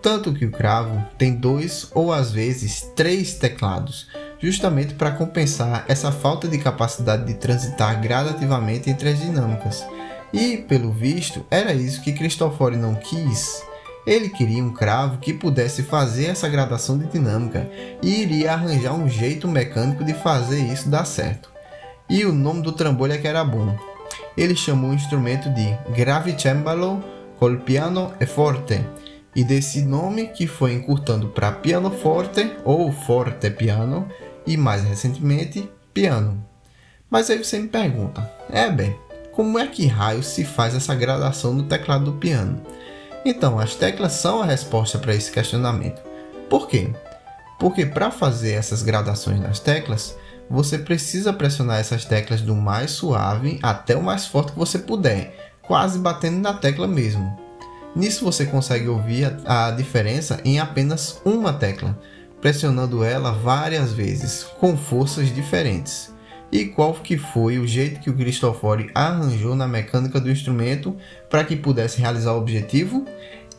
Tanto 0.01 0.33
que 0.33 0.45
o 0.45 0.51
cravo 0.51 1.05
tem 1.17 1.35
dois 1.35 1.89
ou 1.93 2.11
às 2.11 2.31
vezes 2.31 2.81
três 2.95 3.35
teclados, 3.35 4.07
justamente 4.41 4.95
para 4.95 5.11
compensar 5.11 5.85
essa 5.87 6.11
falta 6.11 6.47
de 6.47 6.57
capacidade 6.57 7.25
de 7.25 7.35
transitar 7.35 8.01
gradativamente 8.01 8.89
entre 8.89 9.09
as 9.09 9.19
dinâmicas. 9.19 9.85
E, 10.33 10.57
pelo 10.57 10.91
visto, 10.91 11.45
era 11.51 11.73
isso 11.73 12.01
que 12.01 12.13
Cristofori 12.13 12.75
não 12.75 12.95
quis. 12.95 13.63
Ele 14.05 14.29
queria 14.29 14.63
um 14.63 14.73
cravo 14.73 15.19
que 15.19 15.33
pudesse 15.33 15.83
fazer 15.83 16.25
essa 16.25 16.49
gradação 16.49 16.97
de 16.97 17.05
dinâmica 17.05 17.69
e 18.01 18.21
iria 18.21 18.53
arranjar 18.53 18.93
um 18.93 19.07
jeito 19.07 19.47
mecânico 19.47 20.03
de 20.03 20.13
fazer 20.13 20.59
isso 20.59 20.89
dar 20.89 21.05
certo. 21.05 21.51
E 22.09 22.25
o 22.25 22.33
nome 22.33 22.61
do 22.61 22.71
trambolho 22.71 23.13
é 23.13 23.17
que 23.17 23.27
era 23.27 23.43
bom. 23.43 23.77
Ele 24.35 24.55
chamou 24.55 24.91
o 24.91 24.95
instrumento 24.95 25.49
de 25.49 25.77
Gravicembalo 25.95 27.03
col 27.41 27.57
piano 27.57 28.13
e 28.19 28.25
forte, 28.27 28.79
e 29.35 29.43
desse 29.43 29.81
nome 29.81 30.27
que 30.27 30.45
foi 30.45 30.73
encurtando 30.73 31.29
para 31.29 31.51
pianoforte 31.51 32.51
ou 32.63 32.91
forte 32.91 33.49
piano 33.49 34.07
e 34.45 34.57
mais 34.57 34.83
recentemente 34.83 35.69
piano. 35.93 36.43
Mas 37.09 37.29
aí 37.29 37.37
você 37.37 37.59
me 37.59 37.67
pergunta, 37.67 38.29
é 38.49 38.69
bem, 38.69 38.95
como 39.31 39.59
é 39.59 39.67
que 39.67 39.85
raio 39.85 40.23
se 40.23 40.43
faz 40.43 40.75
essa 40.75 40.95
gradação 40.95 41.53
no 41.53 41.63
teclado 41.63 42.05
do 42.05 42.13
piano? 42.13 42.61
Então, 43.23 43.59
as 43.59 43.75
teclas 43.75 44.13
são 44.13 44.41
a 44.41 44.45
resposta 44.45 44.97
para 44.97 45.13
esse 45.13 45.31
questionamento. 45.31 46.01
Por 46.49 46.67
quê? 46.67 46.89
Porque 47.59 47.85
para 47.85 48.09
fazer 48.09 48.53
essas 48.53 48.81
gradações 48.81 49.39
nas 49.39 49.59
teclas, 49.59 50.17
você 50.49 50.77
precisa 50.77 51.31
pressionar 51.31 51.79
essas 51.79 52.03
teclas 52.03 52.41
do 52.41 52.55
mais 52.55 52.91
suave 52.91 53.59
até 53.61 53.95
o 53.95 54.03
mais 54.03 54.25
forte 54.25 54.51
que 54.51 54.59
você 54.59 54.79
puder, 54.79 55.53
quase 55.61 55.99
batendo 55.99 56.39
na 56.39 56.53
tecla 56.53 56.87
mesmo. 56.87 57.39
Nisso 57.95 58.25
você 58.25 58.45
consegue 58.45 58.87
ouvir 58.87 59.37
a, 59.45 59.67
a 59.67 59.71
diferença 59.71 60.41
em 60.43 60.59
apenas 60.59 61.21
uma 61.23 61.53
tecla, 61.53 61.97
pressionando 62.41 63.03
ela 63.03 63.31
várias 63.31 63.93
vezes, 63.93 64.43
com 64.59 64.75
forças 64.75 65.33
diferentes. 65.33 66.11
E 66.51 66.65
qual 66.65 66.93
que 66.95 67.17
foi 67.17 67.59
o 67.59 67.67
jeito 67.67 68.01
que 68.01 68.09
o 68.09 68.15
Cristofori 68.15 68.89
arranjou 68.93 69.55
na 69.55 69.67
mecânica 69.67 70.19
do 70.19 70.29
instrumento 70.29 70.97
para 71.29 71.45
que 71.45 71.55
pudesse 71.55 72.01
realizar 72.01 72.33
o 72.33 72.39
objetivo? 72.39 73.05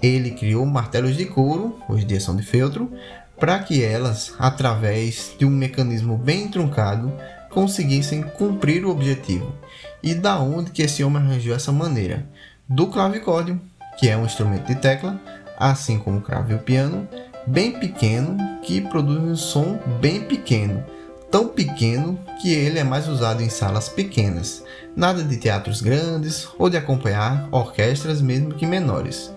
Ele 0.02 0.32
criou 0.32 0.66
martelos 0.66 1.16
de 1.16 1.24
couro, 1.24 1.78
hoje 1.88 2.04
em 2.04 2.06
dia 2.08 2.20
são 2.20 2.36
de 2.36 2.42
feltro, 2.42 2.92
para 3.38 3.58
que 3.60 3.82
elas, 3.82 4.34
através 4.38 5.34
de 5.38 5.46
um 5.46 5.50
mecanismo 5.50 6.18
bem 6.18 6.48
truncado, 6.48 7.12
conseguissem 7.50 8.22
cumprir 8.22 8.84
o 8.84 8.90
objetivo. 8.90 9.54
E 10.02 10.14
da 10.14 10.38
onde 10.38 10.70
que 10.70 10.82
esse 10.82 11.02
homem 11.02 11.22
arranjou 11.22 11.54
essa 11.54 11.72
maneira? 11.72 12.26
Do 12.68 12.88
clavicórdio, 12.88 13.60
que 13.96 14.08
é 14.08 14.16
um 14.16 14.26
instrumento 14.26 14.66
de 14.66 14.74
tecla, 14.74 15.20
assim 15.58 15.98
como 15.98 16.18
o 16.18 16.22
cravo 16.22 16.52
e 16.52 16.54
o 16.56 16.58
piano, 16.58 17.08
bem 17.46 17.72
pequeno, 17.72 18.36
que 18.62 18.80
produz 18.80 19.18
um 19.18 19.36
som 19.36 19.78
bem 20.00 20.22
pequeno, 20.22 20.84
tão 21.30 21.48
pequeno 21.48 22.18
que 22.40 22.52
ele 22.52 22.78
é 22.78 22.84
mais 22.84 23.08
usado 23.08 23.42
em 23.42 23.48
salas 23.48 23.88
pequenas, 23.88 24.64
nada 24.94 25.22
de 25.22 25.36
teatros 25.36 25.80
grandes 25.80 26.46
ou 26.58 26.68
de 26.68 26.76
acompanhar 26.76 27.48
orquestras 27.50 28.20
mesmo 28.20 28.54
que 28.54 28.66
menores. 28.66 29.34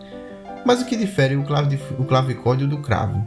Mas 0.65 0.81
o 0.81 0.85
que 0.85 0.95
difere 0.95 1.35
o 1.35 2.05
clavicórdio 2.05 2.67
do 2.67 2.79
cravo? 2.79 3.25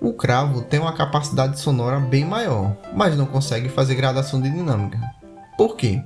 O 0.00 0.12
cravo 0.12 0.62
tem 0.62 0.78
uma 0.78 0.92
capacidade 0.92 1.58
sonora 1.58 1.98
bem 1.98 2.24
maior, 2.24 2.76
mas 2.94 3.16
não 3.16 3.26
consegue 3.26 3.68
fazer 3.68 3.94
gradação 3.94 4.40
de 4.40 4.50
dinâmica. 4.50 4.98
Por 5.56 5.76
quê? 5.76 6.02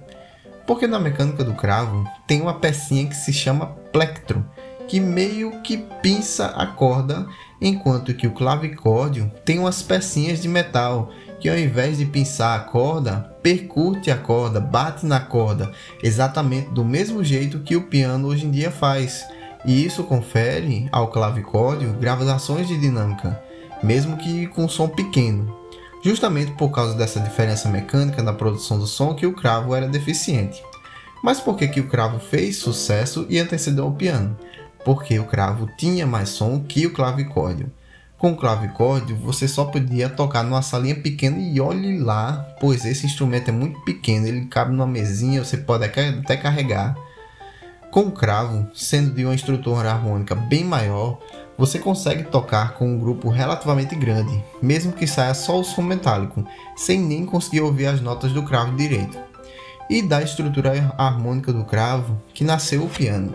Porque 0.66 0.86
na 0.86 0.98
mecânica 0.98 1.42
do 1.42 1.54
cravo 1.54 2.08
tem 2.26 2.40
uma 2.40 2.54
pecinha 2.54 3.06
que 3.06 3.16
se 3.16 3.32
chama 3.32 3.66
plectro, 3.92 4.44
que 4.90 4.98
meio 4.98 5.52
que 5.62 5.76
pinça 6.02 6.46
a 6.46 6.66
corda, 6.66 7.24
enquanto 7.60 8.12
que 8.12 8.26
o 8.26 8.32
clavicórdio 8.32 9.30
tem 9.44 9.60
umas 9.60 9.80
pecinhas 9.80 10.42
de 10.42 10.48
metal 10.48 11.12
que 11.38 11.48
ao 11.48 11.56
invés 11.56 11.98
de 11.98 12.04
pinçar 12.04 12.58
a 12.58 12.64
corda, 12.64 13.32
percute 13.40 14.10
a 14.10 14.16
corda, 14.16 14.58
bate 14.58 15.06
na 15.06 15.20
corda, 15.20 15.70
exatamente 16.02 16.70
do 16.70 16.84
mesmo 16.84 17.22
jeito 17.22 17.60
que 17.60 17.76
o 17.76 17.84
piano 17.84 18.26
hoje 18.26 18.46
em 18.46 18.50
dia 18.50 18.72
faz. 18.72 19.24
E 19.64 19.84
isso 19.86 20.02
confere 20.02 20.88
ao 20.90 21.06
clavicórdio 21.06 21.92
gravações 21.92 22.66
de 22.66 22.76
dinâmica, 22.76 23.40
mesmo 23.84 24.16
que 24.16 24.48
com 24.48 24.68
som 24.68 24.88
pequeno, 24.88 25.56
justamente 26.02 26.50
por 26.52 26.70
causa 26.70 26.96
dessa 26.96 27.20
diferença 27.20 27.68
mecânica 27.68 28.24
na 28.24 28.32
produção 28.32 28.76
do 28.76 28.88
som 28.88 29.14
que 29.14 29.24
o 29.24 29.34
cravo 29.34 29.72
era 29.72 29.86
deficiente. 29.86 30.60
Mas 31.22 31.38
por 31.38 31.56
que, 31.56 31.68
que 31.68 31.80
o 31.80 31.86
cravo 31.86 32.18
fez 32.18 32.56
sucesso 32.56 33.24
e 33.28 33.38
antecedeu 33.38 33.84
ao 33.84 33.92
piano? 33.92 34.36
Porque 34.84 35.18
o 35.18 35.24
cravo 35.24 35.68
tinha 35.76 36.06
mais 36.06 36.30
som 36.30 36.60
que 36.60 36.86
o 36.86 36.92
clavicórdio. 36.92 37.70
Com 38.20 38.32
o 38.32 38.36
clavicórdio, 38.36 39.16
você 39.16 39.48
só 39.48 39.64
podia 39.64 40.08
tocar 40.08 40.42
numa 40.42 40.60
salinha 40.60 40.94
pequena 40.94 41.38
e 41.38 41.58
olhe 41.58 41.98
lá, 41.98 42.46
pois 42.60 42.84
esse 42.84 43.06
instrumento 43.06 43.48
é 43.48 43.52
muito 43.52 43.80
pequeno, 43.80 44.26
ele 44.26 44.44
cabe 44.44 44.72
numa 44.72 44.86
mesinha, 44.86 45.42
você 45.42 45.56
pode 45.56 45.84
até 45.86 46.36
carregar. 46.36 46.94
Com 47.90 48.02
o 48.02 48.12
cravo, 48.12 48.68
sendo 48.74 49.14
de 49.14 49.24
uma 49.24 49.34
estrutura 49.34 49.90
harmônica 49.90 50.34
bem 50.34 50.64
maior, 50.64 51.18
você 51.56 51.78
consegue 51.78 52.24
tocar 52.24 52.74
com 52.74 52.88
um 52.88 52.98
grupo 52.98 53.30
relativamente 53.30 53.96
grande, 53.96 54.44
mesmo 54.62 54.92
que 54.92 55.06
saia 55.06 55.32
só 55.32 55.58
o 55.58 55.64
som 55.64 55.82
metálico, 55.82 56.44
sem 56.76 57.00
nem 57.00 57.24
conseguir 57.24 57.62
ouvir 57.62 57.86
as 57.86 58.00
notas 58.00 58.32
do 58.32 58.42
cravo 58.42 58.76
direito. 58.76 59.18
E 59.88 60.02
da 60.02 60.22
estrutura 60.22 60.94
harmônica 60.96 61.52
do 61.52 61.64
cravo 61.64 62.20
que 62.32 62.44
nasceu 62.44 62.84
o 62.84 62.88
piano. 62.88 63.34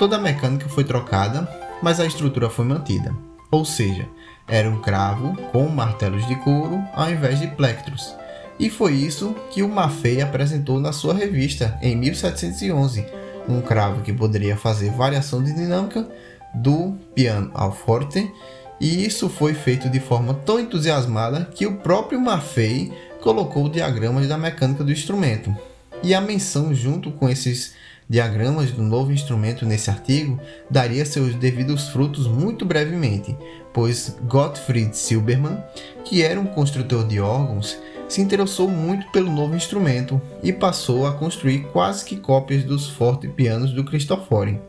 Toda 0.00 0.16
a 0.16 0.18
mecânica 0.18 0.66
foi 0.66 0.82
trocada, 0.82 1.46
mas 1.82 2.00
a 2.00 2.06
estrutura 2.06 2.48
foi 2.48 2.64
mantida. 2.64 3.14
Ou 3.50 3.66
seja, 3.66 4.08
era 4.48 4.66
um 4.66 4.80
cravo 4.80 5.36
com 5.52 5.68
martelos 5.68 6.26
de 6.26 6.36
couro 6.36 6.82
ao 6.94 7.10
invés 7.10 7.38
de 7.38 7.48
plectros. 7.48 8.16
E 8.58 8.70
foi 8.70 8.94
isso 8.94 9.36
que 9.50 9.62
o 9.62 9.68
Maffei 9.68 10.22
apresentou 10.22 10.80
na 10.80 10.90
sua 10.90 11.12
revista 11.12 11.78
em 11.82 11.94
1711, 11.96 13.04
um 13.46 13.60
cravo 13.60 14.00
que 14.00 14.10
poderia 14.10 14.56
fazer 14.56 14.90
variação 14.90 15.44
de 15.44 15.52
dinâmica 15.52 16.08
do 16.54 16.94
piano 17.14 17.50
ao 17.52 17.70
forte, 17.70 18.32
e 18.80 19.04
isso 19.04 19.28
foi 19.28 19.52
feito 19.52 19.90
de 19.90 20.00
forma 20.00 20.32
tão 20.32 20.58
entusiasmada 20.58 21.44
que 21.54 21.66
o 21.66 21.76
próprio 21.76 22.18
Maffei 22.18 22.90
colocou 23.20 23.68
diagramas 23.68 24.26
da 24.26 24.38
mecânica 24.38 24.82
do 24.82 24.92
instrumento. 24.92 25.54
E 26.02 26.14
a 26.14 26.22
menção 26.22 26.72
junto 26.74 27.10
com 27.10 27.28
esses 27.28 27.74
diagramas 28.10 28.72
do 28.72 28.82
novo 28.82 29.12
instrumento 29.12 29.64
nesse 29.64 29.88
artigo 29.88 30.36
daria 30.68 31.06
seus 31.06 31.32
devidos 31.36 31.90
frutos 31.90 32.26
muito 32.26 32.64
brevemente, 32.64 33.36
pois 33.72 34.16
Gottfried 34.24 34.96
Silbermann, 34.96 35.62
que 36.04 36.20
era 36.20 36.40
um 36.40 36.46
construtor 36.46 37.06
de 37.06 37.20
órgãos, 37.20 37.78
se 38.08 38.20
interessou 38.20 38.68
muito 38.68 39.08
pelo 39.12 39.30
novo 39.30 39.54
instrumento 39.54 40.20
e 40.42 40.52
passou 40.52 41.06
a 41.06 41.12
construir 41.12 41.60
quase 41.72 42.04
que 42.04 42.16
cópias 42.16 42.64
dos 42.64 42.88
forte 42.88 43.28
pianos 43.28 43.72
do 43.72 43.84
Cristofori. 43.84 44.60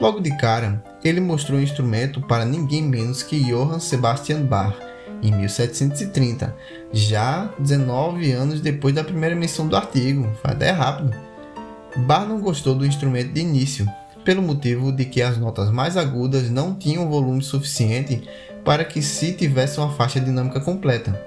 Logo 0.00 0.20
de 0.20 0.34
cara, 0.38 0.82
ele 1.04 1.20
mostrou 1.20 1.58
o 1.58 1.62
instrumento 1.62 2.22
para 2.22 2.46
ninguém 2.46 2.82
menos 2.82 3.22
que 3.22 3.44
Johann 3.44 3.80
Sebastian 3.80 4.40
Bach, 4.46 4.74
em 5.22 5.30
1730, 5.32 6.56
já 6.90 7.52
19 7.58 8.32
anos 8.32 8.62
depois 8.62 8.94
da 8.94 9.04
primeira 9.04 9.36
menção 9.36 9.68
do 9.68 9.76
artigo, 9.76 10.26
até 10.42 10.70
rápido. 10.70 11.27
Bach 11.96 12.26
não 12.26 12.40
gostou 12.40 12.74
do 12.74 12.86
instrumento 12.86 13.32
de 13.32 13.40
início, 13.40 13.86
pelo 14.24 14.42
motivo 14.42 14.92
de 14.92 15.04
que 15.04 15.22
as 15.22 15.38
notas 15.38 15.70
mais 15.70 15.96
agudas 15.96 16.50
não 16.50 16.74
tinham 16.74 17.08
volume 17.08 17.42
suficiente 17.42 18.28
para 18.64 18.84
que 18.84 19.00
se 19.00 19.32
tivesse 19.32 19.78
uma 19.78 19.90
faixa 19.90 20.20
dinâmica 20.20 20.60
completa. 20.60 21.18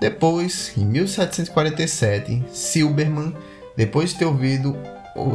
Depois, 0.00 0.72
em 0.76 0.84
1747, 0.84 2.44
Silbermann, 2.50 3.34
depois 3.76 4.10
de 4.10 4.18
ter 4.18 4.24
ouvido 4.24 4.76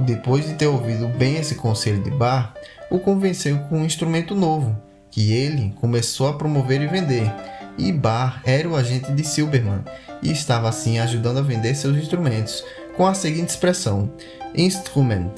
depois 0.06 0.46
de 0.46 0.54
ter 0.54 0.68
ouvido 0.68 1.08
bem 1.08 1.38
esse 1.38 1.56
conselho 1.56 2.04
de 2.04 2.12
Bar, 2.12 2.54
o 2.90 3.00
convenceu 3.00 3.58
com 3.62 3.80
um 3.80 3.86
instrumento 3.86 4.36
novo, 4.36 4.78
que 5.10 5.34
ele 5.34 5.74
começou 5.82 6.28
a 6.28 6.34
promover 6.34 6.82
e 6.82 6.88
vender. 6.88 7.34
E 7.78 7.92
Bar 7.92 8.42
era 8.46 8.70
o 8.70 8.76
agente 8.76 9.12
de 9.12 9.24
Silberman 9.24 9.84
e 10.22 10.32
estava 10.32 10.70
assim 10.70 11.00
ajudando 11.00 11.40
a 11.40 11.42
vender 11.42 11.74
seus 11.74 11.98
instrumentos, 11.98 12.64
com 12.96 13.06
a 13.06 13.14
seguinte 13.14 13.50
expressão: 13.50 14.12
Instrument, 14.56 15.34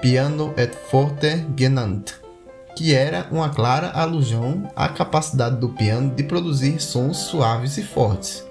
piano 0.00 0.52
et 0.56 0.74
forte 0.90 1.46
genannt, 1.56 2.12
que 2.76 2.94
era 2.94 3.26
uma 3.30 3.48
clara 3.48 3.90
alusão 3.90 4.70
à 4.74 4.88
capacidade 4.88 5.56
do 5.56 5.70
piano 5.70 6.14
de 6.14 6.22
produzir 6.22 6.80
sons 6.80 7.18
suaves 7.18 7.76
e 7.78 7.82
fortes. 7.82 8.44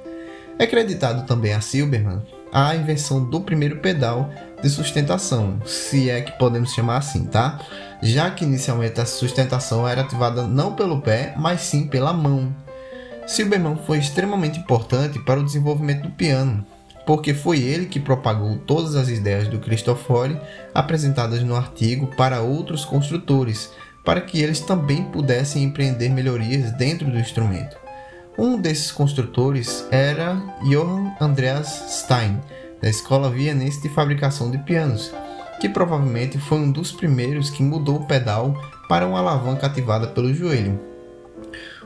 É 0.60 0.68
creditado 0.68 1.26
também 1.26 1.54
a 1.54 1.62
Silberman 1.62 2.22
a 2.54 2.76
invenção 2.76 3.28
do 3.28 3.42
primeiro 3.42 3.78
pedal 3.78 4.30
de 4.62 4.70
sustentação, 4.70 5.60
se 5.66 6.12
é 6.12 6.22
que 6.22 6.38
podemos 6.38 6.72
chamar 6.72 6.98
assim, 6.98 7.26
tá? 7.26 7.60
Já 8.00 8.30
que 8.30 8.46
inicialmente 8.46 9.02
essa 9.02 9.18
sustentação 9.18 9.88
era 9.88 10.02
ativada 10.02 10.44
não 10.44 10.76
pelo 10.76 11.02
pé, 11.02 11.34
mas 11.36 11.62
sim 11.62 11.88
pela 11.88 12.14
mão. 12.14 12.56
Silbermann 13.26 13.80
foi 13.88 13.98
extremamente 13.98 14.60
importante 14.60 15.18
para 15.18 15.40
o 15.40 15.44
desenvolvimento 15.44 16.04
do 16.04 16.12
piano, 16.12 16.64
porque 17.06 17.34
foi 17.34 17.60
ele 17.60 17.86
que 17.86 18.00
propagou 18.00 18.58
todas 18.58 18.96
as 18.96 19.10
ideias 19.10 19.48
do 19.48 19.60
Cristofori 19.60 20.40
apresentadas 20.74 21.44
no 21.44 21.56
artigo 21.56 22.08
para 22.16 22.42
outros 22.42 22.86
construtores, 22.86 23.72
para 24.04 24.22
que 24.22 24.42
eles 24.42 24.60
também 24.60 25.04
pudessem 25.06 25.64
empreender 25.64 26.10
melhorias 26.10 26.72
dentro 26.72 27.10
do 27.10 27.20
instrumento. 27.20 27.78
Um 28.38 28.60
desses 28.60 28.92
construtores 28.92 29.86
era 29.92 30.36
Johann 30.64 31.14
Andreas 31.22 31.86
Stein, 31.88 32.42
da 32.82 32.90
Escola 32.90 33.30
Vienense 33.30 33.82
de 33.82 33.90
Fabricação 33.90 34.50
de 34.50 34.58
Pianos, 34.58 35.14
que 35.60 35.70
provavelmente 35.70 36.38
foi 36.38 36.58
um 36.58 36.72
dos 36.72 36.92
primeiros 36.92 37.50
que 37.50 37.64
mudou 37.64 37.98
o 37.98 38.06
pedal 38.06 38.60
para 38.90 39.08
uma 39.08 39.20
alavanca 39.20 39.68
ativada 39.68 40.08
pelo 40.08 40.34
joelho. 40.34 40.80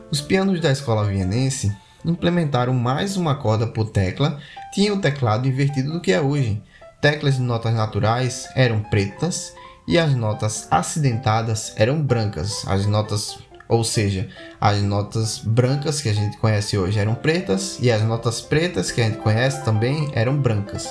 Os 0.09 0.21
pianos 0.21 0.61
da 0.61 0.71
Escola 0.71 1.05
Vienense 1.05 1.75
implementaram 2.07 2.73
mais 2.73 3.17
uma 3.17 3.35
corda 3.35 3.67
por 3.67 3.89
tecla, 3.89 4.39
tinham 4.73 4.95
o 4.95 5.01
teclado 5.01 5.47
invertido 5.47 5.91
do 5.91 6.01
que 6.01 6.11
é 6.11 6.21
hoje. 6.21 6.63
Teclas 7.01 7.35
de 7.35 7.41
notas 7.41 7.73
naturais 7.73 8.49
eram 8.55 8.81
pretas 8.81 9.53
e 9.87 9.99
as 9.99 10.15
notas 10.15 10.67
acidentadas 10.71 11.73
eram 11.75 12.01
brancas. 12.01 12.65
As 12.67 12.85
notas 12.85 13.37
Ou 13.69 13.83
seja, 13.83 14.29
as 14.61 14.81
notas 14.81 15.39
brancas 15.39 16.01
que 16.01 16.07
a 16.07 16.13
gente 16.13 16.37
conhece 16.37 16.77
hoje 16.77 16.97
eram 16.97 17.13
pretas 17.13 17.77
e 17.81 17.91
as 17.91 18.01
notas 18.01 18.41
pretas 18.41 18.91
que 18.91 19.01
a 19.01 19.03
gente 19.03 19.17
conhece 19.17 19.63
também 19.65 20.09
eram 20.13 20.37
brancas. 20.37 20.87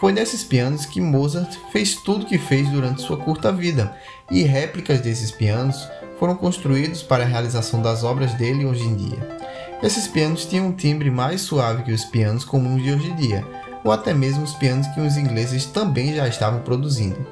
Foi 0.00 0.12
nesses 0.12 0.44
pianos 0.44 0.86
que 0.86 1.00
Mozart 1.00 1.52
fez 1.72 1.96
tudo 1.96 2.24
o 2.24 2.26
que 2.28 2.38
fez 2.38 2.68
durante 2.68 3.02
sua 3.02 3.16
curta 3.16 3.50
vida, 3.50 3.96
e 4.30 4.42
réplicas 4.42 5.00
desses 5.00 5.30
pianos 5.30 5.88
foram 6.18 6.36
construídos 6.36 7.02
para 7.02 7.24
a 7.24 7.26
realização 7.26 7.80
das 7.80 8.04
obras 8.04 8.34
dele 8.34 8.66
hoje 8.66 8.84
em 8.84 8.94
dia. 8.94 9.38
Esses 9.82 10.08
pianos 10.08 10.46
tinham 10.46 10.68
um 10.68 10.72
timbre 10.72 11.10
mais 11.10 11.42
suave 11.42 11.82
que 11.82 11.92
os 11.92 12.04
pianos 12.04 12.44
comuns 12.44 12.82
de 12.82 12.92
hoje 12.92 13.10
em 13.10 13.16
dia, 13.16 13.44
ou 13.84 13.92
até 13.92 14.14
mesmo 14.14 14.42
os 14.42 14.54
pianos 14.54 14.86
que 14.88 15.00
os 15.00 15.16
ingleses 15.16 15.66
também 15.66 16.14
já 16.14 16.26
estavam 16.26 16.60
produzindo. 16.62 17.26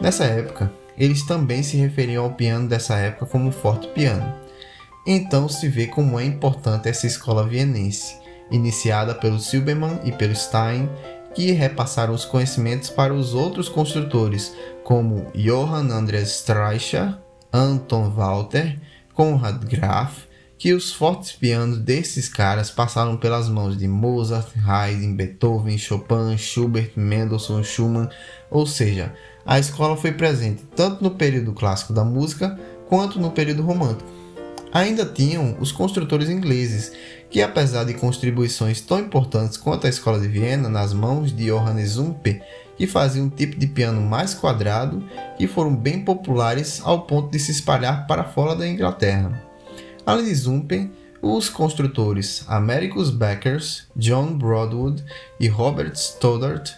Nessa 0.00 0.24
época, 0.24 0.70
eles 0.96 1.24
também 1.24 1.62
se 1.62 1.76
referiam 1.76 2.24
ao 2.24 2.32
piano 2.32 2.68
dessa 2.68 2.96
época 2.96 3.26
como 3.26 3.50
forte 3.50 3.88
piano. 3.88 4.34
Então 5.06 5.48
se 5.48 5.68
vê 5.68 5.86
como 5.86 6.20
é 6.20 6.24
importante 6.24 6.88
essa 6.88 7.06
escola 7.06 7.46
vienense, 7.46 8.16
iniciada 8.50 9.14
pelo 9.14 9.40
Silbermann 9.40 10.00
e 10.04 10.12
pelo 10.12 10.34
Stein, 10.34 10.90
que 11.34 11.52
repassaram 11.52 12.14
os 12.14 12.24
conhecimentos 12.24 12.90
para 12.90 13.12
os 13.12 13.34
outros 13.34 13.68
construtores, 13.68 14.54
como 14.84 15.30
Johann 15.34 15.90
Andreas 15.90 16.40
Streicher, 16.40 17.16
Anton 17.52 18.10
Walter, 18.10 18.78
Konrad 19.14 19.62
Graf, 19.64 20.24
que 20.58 20.72
os 20.72 20.92
fortes 20.92 21.32
pianos 21.32 21.78
desses 21.78 22.28
caras 22.28 22.70
passaram 22.70 23.16
pelas 23.16 23.48
mãos 23.48 23.76
de 23.76 23.86
Mozart, 23.86 24.48
Haydn, 24.66 25.14
Beethoven, 25.14 25.76
Chopin, 25.76 26.36
Schubert, 26.38 26.92
Mendelssohn, 26.96 27.62
Schumann, 27.62 28.08
ou 28.50 28.66
seja, 28.66 29.12
a 29.44 29.58
escola 29.58 29.96
foi 29.96 30.12
presente 30.12 30.64
tanto 30.74 31.02
no 31.04 31.10
período 31.10 31.52
clássico 31.52 31.92
da 31.92 32.04
música 32.04 32.58
quanto 32.88 33.20
no 33.20 33.30
período 33.30 33.62
romântico. 33.62 34.10
Ainda 34.72 35.06
tinham 35.06 35.56
os 35.60 35.72
construtores 35.72 36.28
ingleses, 36.28 36.92
que 37.30 37.40
apesar 37.40 37.84
de 37.84 37.94
contribuições 37.94 38.80
tão 38.80 38.98
importantes 38.98 39.56
quanto 39.56 39.86
a 39.86 39.90
Escola 39.90 40.18
de 40.18 40.28
Viena 40.28 40.68
nas 40.68 40.92
mãos 40.92 41.34
de 41.34 41.46
Johannes 41.46 41.90
Zumpe, 41.90 42.42
que 42.76 42.86
fazia 42.86 43.22
um 43.22 43.30
tipo 43.30 43.56
de 43.58 43.66
piano 43.66 44.00
mais 44.02 44.34
quadrado, 44.34 45.02
e 45.38 45.46
foram 45.46 45.74
bem 45.74 46.04
populares 46.04 46.80
ao 46.84 47.02
ponto 47.02 47.30
de 47.30 47.38
se 47.38 47.52
espalhar 47.52 48.06
para 48.06 48.24
fora 48.24 48.54
da 48.54 48.68
Inglaterra. 48.68 49.45
Além 50.06 50.26
de 50.26 50.34
Zumpen, 50.36 50.92
os 51.20 51.48
construtores 51.48 52.44
Americus 52.46 53.10
Beckers, 53.10 53.88
John 53.96 54.38
Broadwood 54.38 55.02
e 55.40 55.48
Robert 55.48 55.96
Stoddart 55.96 56.70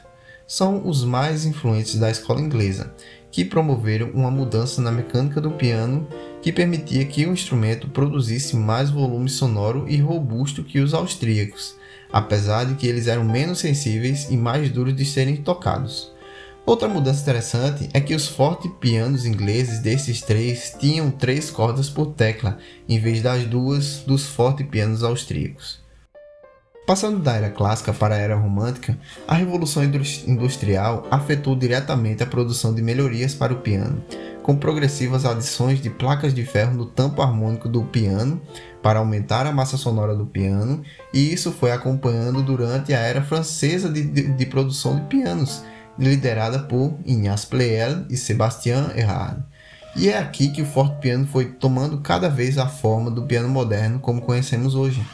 são 0.47 0.89
os 0.89 1.05
mais 1.05 1.45
influentes 1.45 1.97
da 1.97 2.11
escola 2.11 2.41
inglesa, 2.41 2.95
que 3.31 3.45
promoveram 3.45 4.09
uma 4.13 4.31
mudança 4.31 4.81
na 4.81 4.91
mecânica 4.91 5.43
do 5.43 5.51
piano 5.51 6.09
que 6.41 6.51
permitia 6.51 7.05
que 7.05 7.27
o 7.27 7.33
instrumento 7.35 7.89
produzisse 7.89 8.57
mais 8.57 8.89
volume 8.89 9.29
sonoro 9.29 9.85
e 9.87 9.99
robusto 9.99 10.65
que 10.65 10.79
os 10.79 10.95
austríacos, 10.95 11.77
apesar 12.11 12.65
de 12.65 12.77
que 12.77 12.87
eles 12.87 13.09
eram 13.09 13.25
menos 13.25 13.59
sensíveis 13.59 14.31
e 14.31 14.39
mais 14.39 14.71
duros 14.71 14.97
de 14.97 15.05
serem 15.05 15.37
tocados. 15.37 16.17
Outra 16.69 16.87
mudança 16.87 17.23
interessante 17.23 17.89
é 17.95 17.99
que 17.99 18.15
os 18.15 18.29
forte 18.29 18.69
pianos 18.69 19.25
ingleses 19.25 19.79
desses 19.79 20.21
três 20.21 20.77
tinham 20.79 21.11
três 21.11 21.51
cordas 21.51 21.89
por 21.89 22.09
tecla, 22.09 22.59
em 22.87 23.01
vez 23.01 23.23
das 23.23 23.47
duas 23.47 24.01
dos 24.07 24.27
forte 24.27 24.63
pianos 24.63 25.03
austríacos. 25.03 25.81
Passando 26.87 27.21
da 27.21 27.37
era 27.37 27.49
clássica 27.49 27.95
para 27.95 28.17
a 28.17 28.19
era 28.19 28.37
romântica, 28.37 28.99
a 29.27 29.35
Revolução 29.35 29.83
Industrial 29.83 31.07
afetou 31.11 31.57
diretamente 31.57 32.23
a 32.23 32.27
produção 32.27 32.75
de 32.75 32.83
melhorias 32.83 33.35
para 33.35 33.55
o 33.55 33.61
piano, 33.61 34.05
com 34.43 34.55
progressivas 34.55 35.25
adições 35.25 35.81
de 35.81 35.89
placas 35.89 36.35
de 36.35 36.45
ferro 36.45 36.75
no 36.75 36.85
tampo 36.85 37.23
harmônico 37.23 37.67
do 37.67 37.83
piano 37.85 38.43
para 38.83 38.99
aumentar 38.99 39.47
a 39.47 39.53
massa 39.53 39.79
sonora 39.79 40.15
do 40.15 40.27
piano, 40.27 40.83
e 41.15 41.33
isso 41.33 41.51
foi 41.51 41.73
acompanhando 41.73 42.43
durante 42.43 42.93
a 42.93 42.99
era 42.99 43.23
francesa 43.23 43.89
de, 43.89 44.03
de, 44.05 44.29
de 44.35 44.47
produção 44.47 44.97
de 44.97 45.07
pianos, 45.07 45.63
liderada 45.99 46.61
por 46.61 46.99
Ignace 47.05 47.47
Pleyel 47.47 48.05
e 48.09 48.17
Sébastien 48.17 48.87
Erard. 48.95 49.43
E 49.97 50.09
é 50.09 50.19
aqui 50.19 50.49
que 50.49 50.63
o 50.63 50.67
forte 50.67 51.01
piano 51.01 51.27
foi 51.27 51.47
tomando 51.47 51.99
cada 51.99 52.29
vez 52.29 52.57
a 52.57 52.67
forma 52.67 53.11
do 53.11 53.23
piano 53.23 53.49
moderno 53.49 53.99
como 53.99 54.23
conhecemos 54.23 54.75
hoje. 54.75 55.05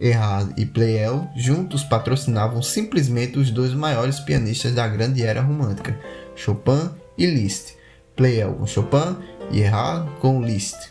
Erard 0.00 0.52
e 0.56 0.66
Pleyel 0.66 1.28
juntos 1.36 1.84
patrocinavam 1.84 2.60
simplesmente 2.60 3.38
os 3.38 3.50
dois 3.50 3.72
maiores 3.72 4.18
pianistas 4.18 4.74
da 4.74 4.88
grande 4.88 5.22
era 5.22 5.40
romântica, 5.40 5.96
Chopin 6.34 6.90
e 7.16 7.26
Liszt. 7.26 7.76
Pleyel 8.16 8.54
com 8.54 8.66
Chopin 8.66 9.16
e 9.52 9.60
Erard 9.60 10.10
com 10.20 10.42
Liszt. 10.42 10.90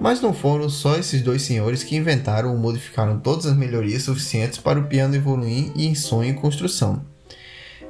Mas 0.00 0.20
não 0.20 0.32
foram 0.32 0.68
só 0.68 0.96
esses 0.96 1.22
dois 1.22 1.42
senhores 1.42 1.82
que 1.82 1.96
inventaram 1.96 2.50
ou 2.50 2.58
modificaram 2.58 3.18
todas 3.18 3.46
as 3.46 3.56
melhorias 3.56 4.04
suficientes 4.04 4.58
para 4.58 4.78
o 4.78 4.84
piano 4.84 5.16
evoluir 5.16 5.72
em 5.74 5.94
sonho 5.94 6.30
e 6.30 6.34
construção. 6.34 7.02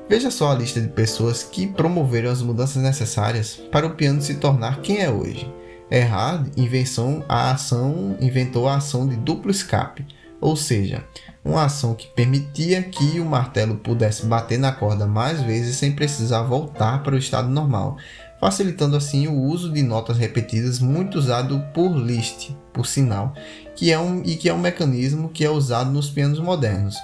Veja 0.09 0.31
só 0.31 0.53
a 0.53 0.55
lista 0.55 0.81
de 0.81 0.88
pessoas 0.88 1.42
que 1.42 1.66
promoveram 1.66 2.31
as 2.31 2.40
mudanças 2.40 2.81
necessárias 2.81 3.61
para 3.73 3.87
o 3.87 3.95
piano 3.97 4.23
se 4.23 4.35
tornar 4.35 4.81
quem 4.81 4.99
é 4.99 5.11
hoje. 5.11 5.53
Erhard 5.90 6.51
invenção, 6.57 7.25
a 7.29 7.51
ação, 7.51 8.16
inventou 8.21 8.69
a 8.69 8.77
ação 8.77 9.09
de 9.09 9.16
duplo 9.16 9.51
escape, 9.51 10.07
ou 10.40 10.55
seja, 10.55 11.05
uma 11.45 11.64
ação 11.64 11.95
que 11.95 12.07
permitia 12.09 12.83
que 12.85 13.19
o 13.19 13.25
martelo 13.25 13.77
pudesse 13.77 14.27
bater 14.27 14.59
na 14.59 14.71
corda 14.71 15.07
mais 15.07 15.40
vezes 15.40 15.77
sem 15.77 15.92
precisar 15.92 16.42
voltar 16.42 17.03
para 17.03 17.14
o 17.14 17.19
estado 17.19 17.49
normal, 17.49 17.97
facilitando 18.40 18.97
assim 18.97 19.27
o 19.27 19.35
uso 19.35 19.73
de 19.73 19.83
notas 19.83 20.19
repetidas 20.19 20.79
muito 20.79 21.19
usado 21.19 21.64
por 21.75 21.97
Liszt, 21.97 22.55
por 22.73 22.87
sinal, 22.87 23.33
que 23.75 23.90
é 23.90 23.99
um, 23.99 24.23
e 24.25 24.37
que 24.37 24.49
é 24.49 24.55
um 24.55 24.59
mecanismo 24.59 25.31
que 25.31 25.45
é 25.45 25.51
usado 25.51 25.90
nos 25.90 26.11
pianos 26.11 26.38
modernos. 26.38 26.97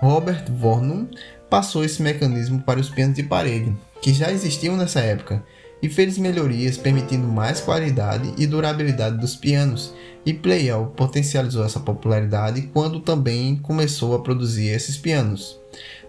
Robert 0.00 0.44
Vornum 0.52 1.08
passou 1.48 1.84
esse 1.84 2.02
mecanismo 2.02 2.60
para 2.60 2.80
os 2.80 2.88
pianos 2.88 3.16
de 3.16 3.22
parede, 3.22 3.74
que 4.00 4.12
já 4.12 4.30
existiam 4.30 4.76
nessa 4.76 5.00
época, 5.00 5.44
e 5.82 5.88
fez 5.88 6.18
melhorias 6.18 6.76
permitindo 6.76 7.28
mais 7.28 7.60
qualidade 7.60 8.32
e 8.36 8.46
durabilidade 8.46 9.18
dos 9.18 9.36
pianos, 9.36 9.94
e 10.26 10.34
Pleyel 10.34 10.92
potencializou 10.96 11.64
essa 11.64 11.80
popularidade 11.80 12.62
quando 12.72 13.00
também 13.00 13.56
começou 13.56 14.14
a 14.14 14.20
produzir 14.20 14.68
esses 14.68 14.96
pianos. 14.96 15.58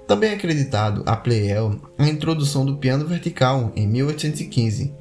Também 0.07 0.31
é 0.31 0.33
acreditado 0.33 1.03
a 1.05 1.15
Pleyel 1.15 1.79
a 1.97 2.07
introdução 2.07 2.65
do 2.65 2.77
piano 2.77 3.05
vertical 3.05 3.71
em 3.75 3.87
1815. 3.87 4.93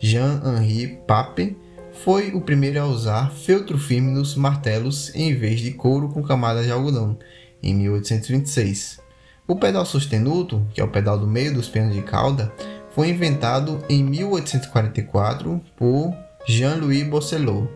Jean-Henri 0.00 0.98
Pape 1.06 1.56
foi 2.04 2.32
o 2.32 2.40
primeiro 2.40 2.80
a 2.80 2.86
usar 2.86 3.30
feltro 3.30 3.78
firme 3.78 4.10
nos 4.10 4.34
martelos 4.34 5.14
em 5.14 5.34
vez 5.34 5.60
de 5.60 5.70
couro 5.70 6.08
com 6.08 6.22
camadas 6.22 6.66
de 6.66 6.72
algodão, 6.72 7.16
em 7.62 7.74
1826. 7.74 9.05
O 9.48 9.54
pedal 9.54 9.86
sostenuto, 9.86 10.66
que 10.74 10.80
é 10.80 10.84
o 10.84 10.88
pedal 10.88 11.16
do 11.16 11.26
meio 11.26 11.54
dos 11.54 11.68
pianos 11.68 11.94
de 11.94 12.02
cauda, 12.02 12.52
foi 12.90 13.10
inventado 13.10 13.84
em 13.88 14.02
1844 14.02 15.62
por 15.76 16.12
Jean-Louis 16.48 17.06
Bosselot, 17.06 17.68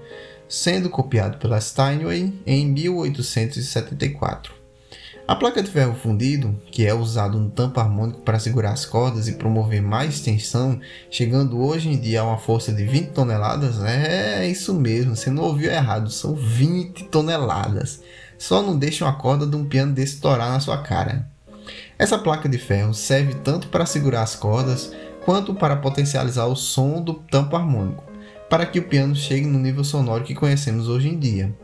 sendo 0.48 0.90
copiado 0.90 1.38
pela 1.38 1.60
Steinway 1.60 2.34
em 2.44 2.66
1874. 2.66 4.52
A 5.28 5.36
placa 5.36 5.62
de 5.62 5.70
ferro 5.70 5.94
fundido, 5.94 6.60
que 6.72 6.84
é 6.84 6.92
usado 6.92 7.38
no 7.38 7.50
tampo 7.50 7.78
harmônico 7.78 8.22
para 8.22 8.40
segurar 8.40 8.72
as 8.72 8.84
cordas 8.84 9.28
e 9.28 9.34
promover 9.34 9.80
mais 9.80 10.18
tensão, 10.18 10.80
chegando 11.08 11.60
hoje 11.60 11.88
em 11.88 12.00
dia 12.00 12.22
a 12.22 12.24
uma 12.24 12.38
força 12.38 12.72
de 12.72 12.82
20 12.82 13.10
toneladas, 13.10 13.80
é 13.84 14.44
isso 14.48 14.74
mesmo, 14.74 15.14
você 15.14 15.30
não 15.30 15.44
ouviu 15.44 15.70
errado, 15.70 16.10
são 16.10 16.34
20 16.34 17.04
toneladas. 17.04 18.02
Só 18.36 18.60
não 18.60 18.76
deixa 18.76 19.04
uma 19.04 19.14
corda 19.14 19.46
de 19.46 19.54
um 19.54 19.66
piano 19.66 19.92
desse 19.92 20.14
estourar 20.14 20.50
na 20.50 20.58
sua 20.58 20.82
cara. 20.82 21.30
Essa 22.00 22.16
placa 22.16 22.48
de 22.48 22.56
ferro 22.56 22.94
serve 22.94 23.34
tanto 23.34 23.68
para 23.68 23.84
segurar 23.84 24.22
as 24.22 24.34
cordas 24.34 24.90
quanto 25.22 25.54
para 25.54 25.76
potencializar 25.76 26.46
o 26.46 26.56
som 26.56 27.02
do 27.02 27.12
tampo 27.12 27.54
harmônico, 27.54 28.02
para 28.48 28.64
que 28.64 28.78
o 28.78 28.84
piano 28.84 29.14
chegue 29.14 29.46
no 29.46 29.58
nível 29.58 29.84
sonoro 29.84 30.24
que 30.24 30.34
conhecemos 30.34 30.88
hoje 30.88 31.10
em 31.10 31.18
dia. 31.18 31.54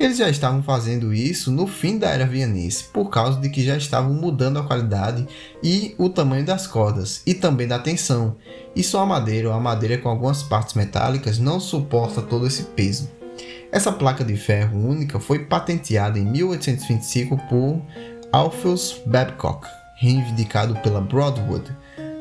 Eles 0.00 0.16
já 0.16 0.30
estavam 0.30 0.62
fazendo 0.62 1.12
isso 1.12 1.52
no 1.52 1.66
fim 1.66 1.98
da 1.98 2.08
era 2.08 2.24
vienense, 2.24 2.84
por 2.84 3.10
causa 3.10 3.38
de 3.38 3.50
que 3.50 3.62
já 3.62 3.76
estavam 3.76 4.14
mudando 4.14 4.58
a 4.58 4.62
qualidade 4.62 5.28
e 5.62 5.94
o 5.98 6.08
tamanho 6.08 6.46
das 6.46 6.66
cordas, 6.66 7.20
e 7.26 7.34
também 7.34 7.68
da 7.68 7.78
tensão, 7.78 8.36
e 8.74 8.82
só 8.82 9.02
a 9.02 9.06
madeira 9.06 9.48
ou 9.48 9.54
a 9.54 9.60
madeira 9.60 9.98
com 9.98 10.08
algumas 10.08 10.42
partes 10.42 10.72
metálicas 10.72 11.38
não 11.38 11.60
suporta 11.60 12.22
todo 12.22 12.46
esse 12.46 12.62
peso. 12.62 13.10
Essa 13.70 13.92
placa 13.92 14.24
de 14.24 14.38
ferro 14.38 14.88
única 14.88 15.20
foi 15.20 15.40
patenteada 15.40 16.18
em 16.18 16.24
1825 16.24 17.36
por 17.50 17.82
Alpheus 18.32 18.98
Babcock, 19.04 19.66
reivindicado 20.02 20.74
pela 20.80 21.00
Broadwood. 21.00 21.70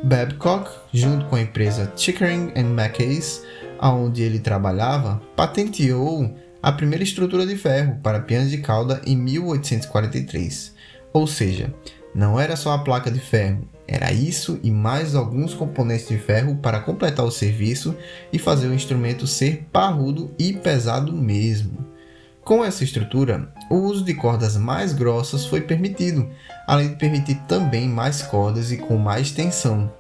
Babcock, 0.04 0.70
junto 0.94 1.26
com 1.26 1.36
a 1.36 1.42
empresa 1.42 1.92
Chickering 1.96 2.54
Mackays, 2.64 3.44
onde 3.82 4.22
ele 4.22 4.40
trabalhava, 4.40 5.20
patenteou 5.36 6.32
a 6.62 6.72
primeira 6.72 7.04
estrutura 7.04 7.46
de 7.46 7.56
ferro 7.56 7.98
para 8.04 8.20
pianos 8.20 8.52
de 8.52 8.60
cauda 8.60 9.02
em 9.04 9.16
1843. 9.16 10.76
Ou 11.12 11.26
seja, 11.26 11.74
não 12.14 12.40
era 12.40 12.56
só 12.56 12.72
a 12.72 12.80
placa 12.80 13.10
de 13.10 13.20
ferro, 13.20 13.68
Era 13.88 14.14
isso 14.14 14.60
e 14.64 14.72
mais 14.72 15.16
alguns 15.16 15.54
componentes 15.54 16.08
de 16.08 16.18
ferro 16.18 16.56
para 16.58 16.80
completar 16.80 17.26
o 17.26 17.32
serviço 17.32 17.96
e 18.32 18.40
fazer 18.40 18.68
o 18.68 18.74
instrumento 18.74 19.28
ser 19.28 19.68
parrudo 19.72 20.34
e 20.40 20.54
pesado 20.54 21.12
mesmo. 21.12 21.91
Com 22.44 22.66
essa 22.66 22.84
estrutura, 22.84 23.54
o 23.70 23.76
uso 23.76 24.04
de 24.04 24.16
cordas 24.16 24.58
mais 24.58 24.94
grossas 24.94 25.46
foi 25.46 25.62
permitido, 25.62 26.28
além 26.68 26.90
de 26.90 26.96
permitir 26.96 27.36
também 27.48 27.88
mais 27.88 28.24
cordas 28.24 28.72
e 28.72 28.78
com 28.78 28.98
mais 28.98 29.30
tensão. 29.30 29.92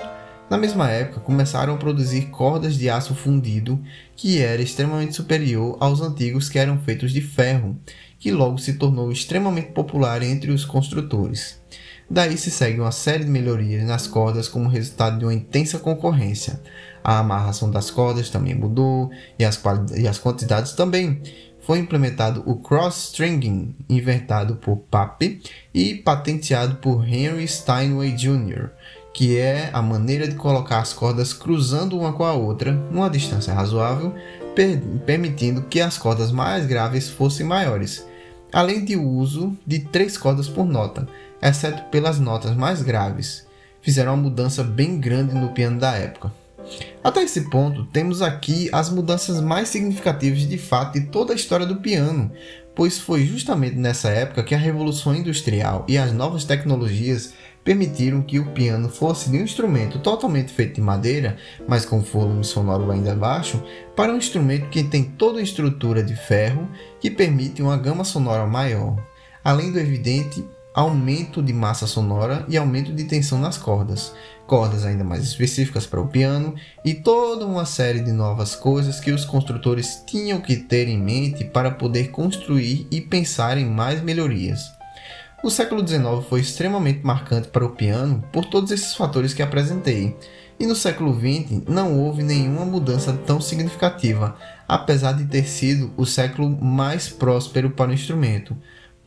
Na 0.49 0.58
mesma 0.58 0.89
época, 0.89 1.21
começaram 1.21 1.75
a 1.75 1.77
produzir 1.77 2.23
cordas 2.30 2.75
de 2.75 2.89
aço 2.89 3.13
fundido, 3.13 3.80
que 4.15 4.41
era 4.41 4.62
extremamente 4.62 5.15
superior 5.15 5.77
aos 5.80 6.01
antigos 6.01 6.49
que 6.49 6.58
eram 6.58 6.80
feitos 6.80 7.13
de 7.13 7.21
ferro, 7.21 7.77
que 8.19 8.32
logo 8.32 8.58
se 8.58 8.73
tornou 8.73 9.12
extremamente 9.12 9.71
popular 9.71 10.21
entre 10.23 10.51
os 10.51 10.65
construtores. 10.65 11.62
Daí 12.10 12.38
se 12.38 12.51
segue 12.51 12.82
uma 12.82 12.91
série 12.91 13.23
de 13.23 13.30
melhorias 13.30 13.88
nas 13.88 14.06
cordas 14.06 14.49
como 14.49 14.67
resultado 14.67 15.17
de 15.17 15.23
uma 15.23 15.34
intensa 15.34 15.80
concorrência. 15.80 16.60
A 17.01 17.19
amarração 17.19 17.71
das 17.71 17.89
cordas 17.89 18.30
também 18.30 18.54
mudou 18.54 19.10
e 19.39 19.45
as, 19.45 19.58
e 19.95 20.06
as 20.06 20.19
quantidades 20.19 20.73
também. 20.73 21.21
Foi 21.62 21.78
implementado 21.78 22.43
o 22.45 22.56
cross-stringing, 22.56 23.76
inventado 23.88 24.56
por 24.56 24.78
Pape 24.78 25.41
e 25.74 25.95
patenteado 25.95 26.76
por 26.76 27.08
Henry 27.08 27.47
Steinway 27.47 28.12
Jr., 28.13 28.69
que 29.13 29.38
é 29.38 29.69
a 29.71 29.82
maneira 29.82 30.28
de 30.28 30.36
colocar 30.36 30.80
as 30.80 30.93
cordas 30.93 31.34
cruzando 31.34 32.00
uma 32.00 32.13
com 32.13 32.24
a 32.24 32.34
outra 32.34 32.71
numa 32.71 33.10
distância 33.10 33.54
razoável, 33.54 34.15
per 34.56 34.82
permitindo 35.06 35.62
que 35.63 35.80
as 35.80 35.97
cordas 35.97 36.32
mais 36.32 36.65
graves 36.65 37.10
fossem 37.10 37.45
maiores, 37.45 38.06
além 38.52 38.84
de 38.84 38.95
uso 38.95 39.56
de 39.65 39.80
três 39.80 40.17
cordas 40.17 40.47
por 40.47 40.65
nota, 40.65 41.08
exceto 41.41 41.84
pelas 41.89 42.19
notas 42.19 42.56
mais 42.56 42.82
graves. 42.82 43.45
Fizeram 43.82 44.13
uma 44.13 44.24
mudança 44.24 44.63
bem 44.63 45.00
grande 45.00 45.34
no 45.34 45.50
piano 45.50 45.80
da 45.80 45.95
época. 45.95 46.32
Até 47.03 47.23
esse 47.23 47.49
ponto, 47.49 47.86
temos 47.86 48.21
aqui 48.21 48.69
as 48.71 48.89
mudanças 48.89 49.41
mais 49.41 49.69
significativas 49.69 50.47
de 50.47 50.57
fato 50.57 50.99
de 50.99 51.07
toda 51.07 51.34
a 51.34 51.36
história 51.36 51.65
do 51.65 51.77
piano, 51.77 52.31
pois 52.75 52.97
foi 52.97 53.25
justamente 53.25 53.75
nessa 53.75 54.10
época 54.10 54.43
que 54.43 54.55
a 54.55 54.57
revolução 54.57 55.15
industrial 55.15 55.86
e 55.88 55.97
as 55.97 56.12
novas 56.12 56.45
tecnologias 56.45 57.34
permitiram 57.63 58.21
que 58.21 58.39
o 58.39 58.51
piano 58.51 58.89
fosse 58.89 59.29
de 59.29 59.38
um 59.38 59.43
instrumento 59.43 59.99
totalmente 59.99 60.51
feito 60.51 60.75
de 60.75 60.81
madeira, 60.81 61.38
mas 61.67 61.86
com 61.86 62.01
volume 62.01 62.43
sonoro 62.43 62.89
ainda 62.91 63.15
baixo, 63.15 63.63
para 63.95 64.12
um 64.12 64.17
instrumento 64.17 64.69
que 64.69 64.84
tem 64.84 65.03
toda 65.03 65.39
a 65.39 65.43
estrutura 65.43 66.01
de 66.01 66.15
ferro 66.15 66.67
que 66.99 67.12
permite 67.12 67.62
uma 67.62 67.77
gama 67.77 68.03
sonora 68.03 68.47
maior, 68.47 68.97
além 69.43 69.71
do 69.71 69.79
evidente 69.79 70.43
aumento 70.73 71.41
de 71.41 71.51
massa 71.51 71.86
sonora 71.86 72.45
e 72.47 72.57
aumento 72.57 72.93
de 72.93 73.03
tensão 73.03 73.38
nas 73.38 73.57
cordas, 73.57 74.13
cordas 74.47 74.86
ainda 74.86 75.03
mais 75.03 75.23
específicas 75.23 75.86
para 75.86 76.01
o 76.01 76.07
piano 76.07 76.55
e 76.84 76.93
toda 76.93 77.45
uma 77.45 77.65
série 77.65 77.99
de 77.99 78.12
novas 78.12 78.55
coisas 78.55 78.99
que 78.99 79.12
os 79.12 79.25
construtores 79.25 80.01
tinham 80.05 80.39
que 80.39 80.55
ter 80.55 80.88
em 80.88 80.97
mente 80.97 81.43
para 81.43 81.71
poder 81.71 82.10
construir 82.12 82.88
e 82.89 83.01
pensar 83.01 83.57
em 83.57 83.65
mais 83.65 84.01
melhorias. 84.01 84.62
O 85.43 85.49
século 85.49 85.86
XIX 85.86 86.23
foi 86.29 86.39
extremamente 86.39 87.03
marcante 87.03 87.47
para 87.47 87.65
o 87.65 87.71
piano 87.71 88.23
por 88.31 88.45
todos 88.45 88.71
esses 88.71 88.93
fatores 88.93 89.34
que 89.34 89.41
apresentei, 89.41 90.15
e 90.60 90.67
no 90.67 90.75
século 90.75 91.15
XX 91.15 91.63
não 91.67 91.99
houve 91.99 92.21
nenhuma 92.21 92.63
mudança 92.63 93.12
tão 93.25 93.41
significativa, 93.41 94.38
apesar 94.67 95.13
de 95.13 95.25
ter 95.25 95.45
sido 95.45 95.91
o 95.97 96.05
século 96.05 96.47
mais 96.63 97.10
próspero 97.10 97.71
para 97.71 97.89
o 97.89 97.93
instrumento, 97.93 98.55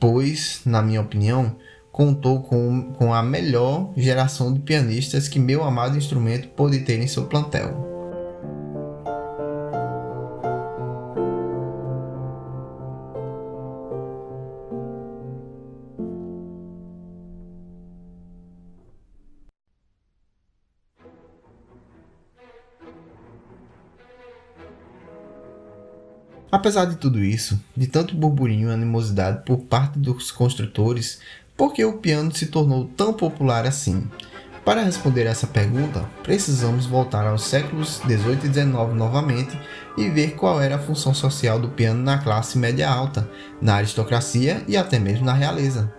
pois, 0.05 0.61
na 0.67 0.83
minha 0.83 1.01
opinião, 1.01 1.57
contou 1.91 2.43
com, 2.43 2.93
com 2.93 3.15
a 3.15 3.23
melhor 3.23 3.91
geração 3.97 4.53
de 4.53 4.61
pianistas 4.61 5.29
que 5.29 5.39
meu 5.39 5.65
amado 5.65 5.97
instrumento 5.97 6.49
pôde 6.49 6.81
ter 6.81 7.01
em 7.01 7.07
seu 7.07 7.25
plantel. 7.25 7.94
Apesar 26.55 26.85
de 26.85 26.95
tudo 26.95 27.19
isso, 27.19 27.61
de 27.77 27.89
tanto 27.89 28.15
burburinho 28.15 28.69
e 28.69 28.73
animosidade 28.73 29.43
por 29.45 29.59
parte 29.59 29.99
dos 29.99 30.31
construtores, 30.31 31.19
por 31.57 31.73
que 31.73 31.85
o 31.85 31.95
piano 31.95 32.33
se 32.33 32.47
tornou 32.47 32.85
tão 32.97 33.13
popular 33.13 33.67
assim? 33.67 34.09
Para 34.65 34.85
responder 34.85 35.27
essa 35.27 35.49
pergunta, 35.49 36.09
precisamos 36.23 36.87
voltar 36.87 37.27
aos 37.27 37.43
séculos 37.43 38.01
18 38.07 38.47
e 38.47 38.49
19 38.51 38.95
novamente 38.95 39.59
e 39.99 40.09
ver 40.09 40.37
qual 40.37 40.63
era 40.63 40.77
a 40.77 40.79
função 40.79 41.13
social 41.13 41.59
do 41.59 41.71
piano 41.71 42.01
na 42.01 42.19
classe 42.19 42.57
média 42.57 42.89
alta, 42.89 43.29
na 43.61 43.75
aristocracia 43.75 44.63
e 44.69 44.77
até 44.77 45.01
mesmo 45.01 45.25
na 45.25 45.35
realeza. 45.35 45.93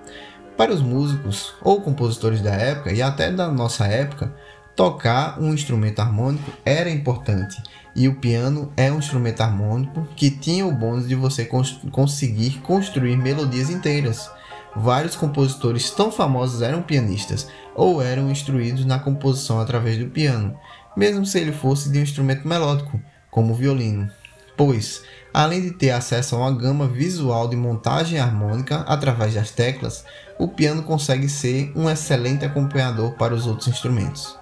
Para 0.55 0.73
os 0.73 0.81
músicos 0.81 1.53
ou 1.61 1.81
compositores 1.81 2.39
da 2.39 2.53
época 2.53 2.93
e 2.93 3.01
até 3.01 3.29
da 3.29 3.49
nossa 3.49 3.87
época, 3.87 4.33
tocar 4.75 5.39
um 5.39 5.53
instrumento 5.53 5.99
harmônico 5.99 6.51
era 6.65 6.89
importante 6.89 7.61
e 7.95 8.09
o 8.09 8.15
piano 8.15 8.71
é 8.75 8.91
um 8.91 8.99
instrumento 8.99 9.41
harmônico 9.41 10.05
que 10.15 10.29
tinha 10.29 10.67
o 10.67 10.71
bônus 10.71 11.07
de 11.07 11.15
você 11.15 11.45
cons 11.45 11.79
conseguir 11.91 12.59
construir 12.59 13.15
melodias 13.15 13.69
inteiras. 13.69 14.29
Vários 14.75 15.15
compositores 15.15 15.89
tão 15.89 16.11
famosos 16.11 16.61
eram 16.61 16.81
pianistas 16.81 17.47
ou 17.73 18.01
eram 18.01 18.29
instruídos 18.29 18.85
na 18.85 18.99
composição 18.99 19.61
através 19.61 19.97
do 19.97 20.07
piano, 20.07 20.57
mesmo 20.97 21.25
se 21.25 21.39
ele 21.39 21.53
fosse 21.53 21.89
de 21.89 21.97
um 21.97 22.03
instrumento 22.03 22.45
melódico, 22.45 22.99
como 23.31 23.53
o 23.53 23.55
violino. 23.55 24.11
Pois, 24.57 25.01
além 25.33 25.61
de 25.61 25.71
ter 25.71 25.91
acesso 25.91 26.35
a 26.35 26.39
uma 26.39 26.51
gama 26.51 26.87
visual 26.87 27.47
de 27.47 27.55
montagem 27.55 28.19
harmônica 28.19 28.81
através 28.81 29.33
das 29.33 29.51
teclas, 29.51 30.03
o 30.37 30.49
piano 30.49 30.83
consegue 30.83 31.29
ser 31.29 31.71
um 31.75 31.89
excelente 31.89 32.43
acompanhador 32.43 33.13
para 33.13 33.33
os 33.33 33.47
outros 33.47 33.69
instrumentos. 33.69 34.37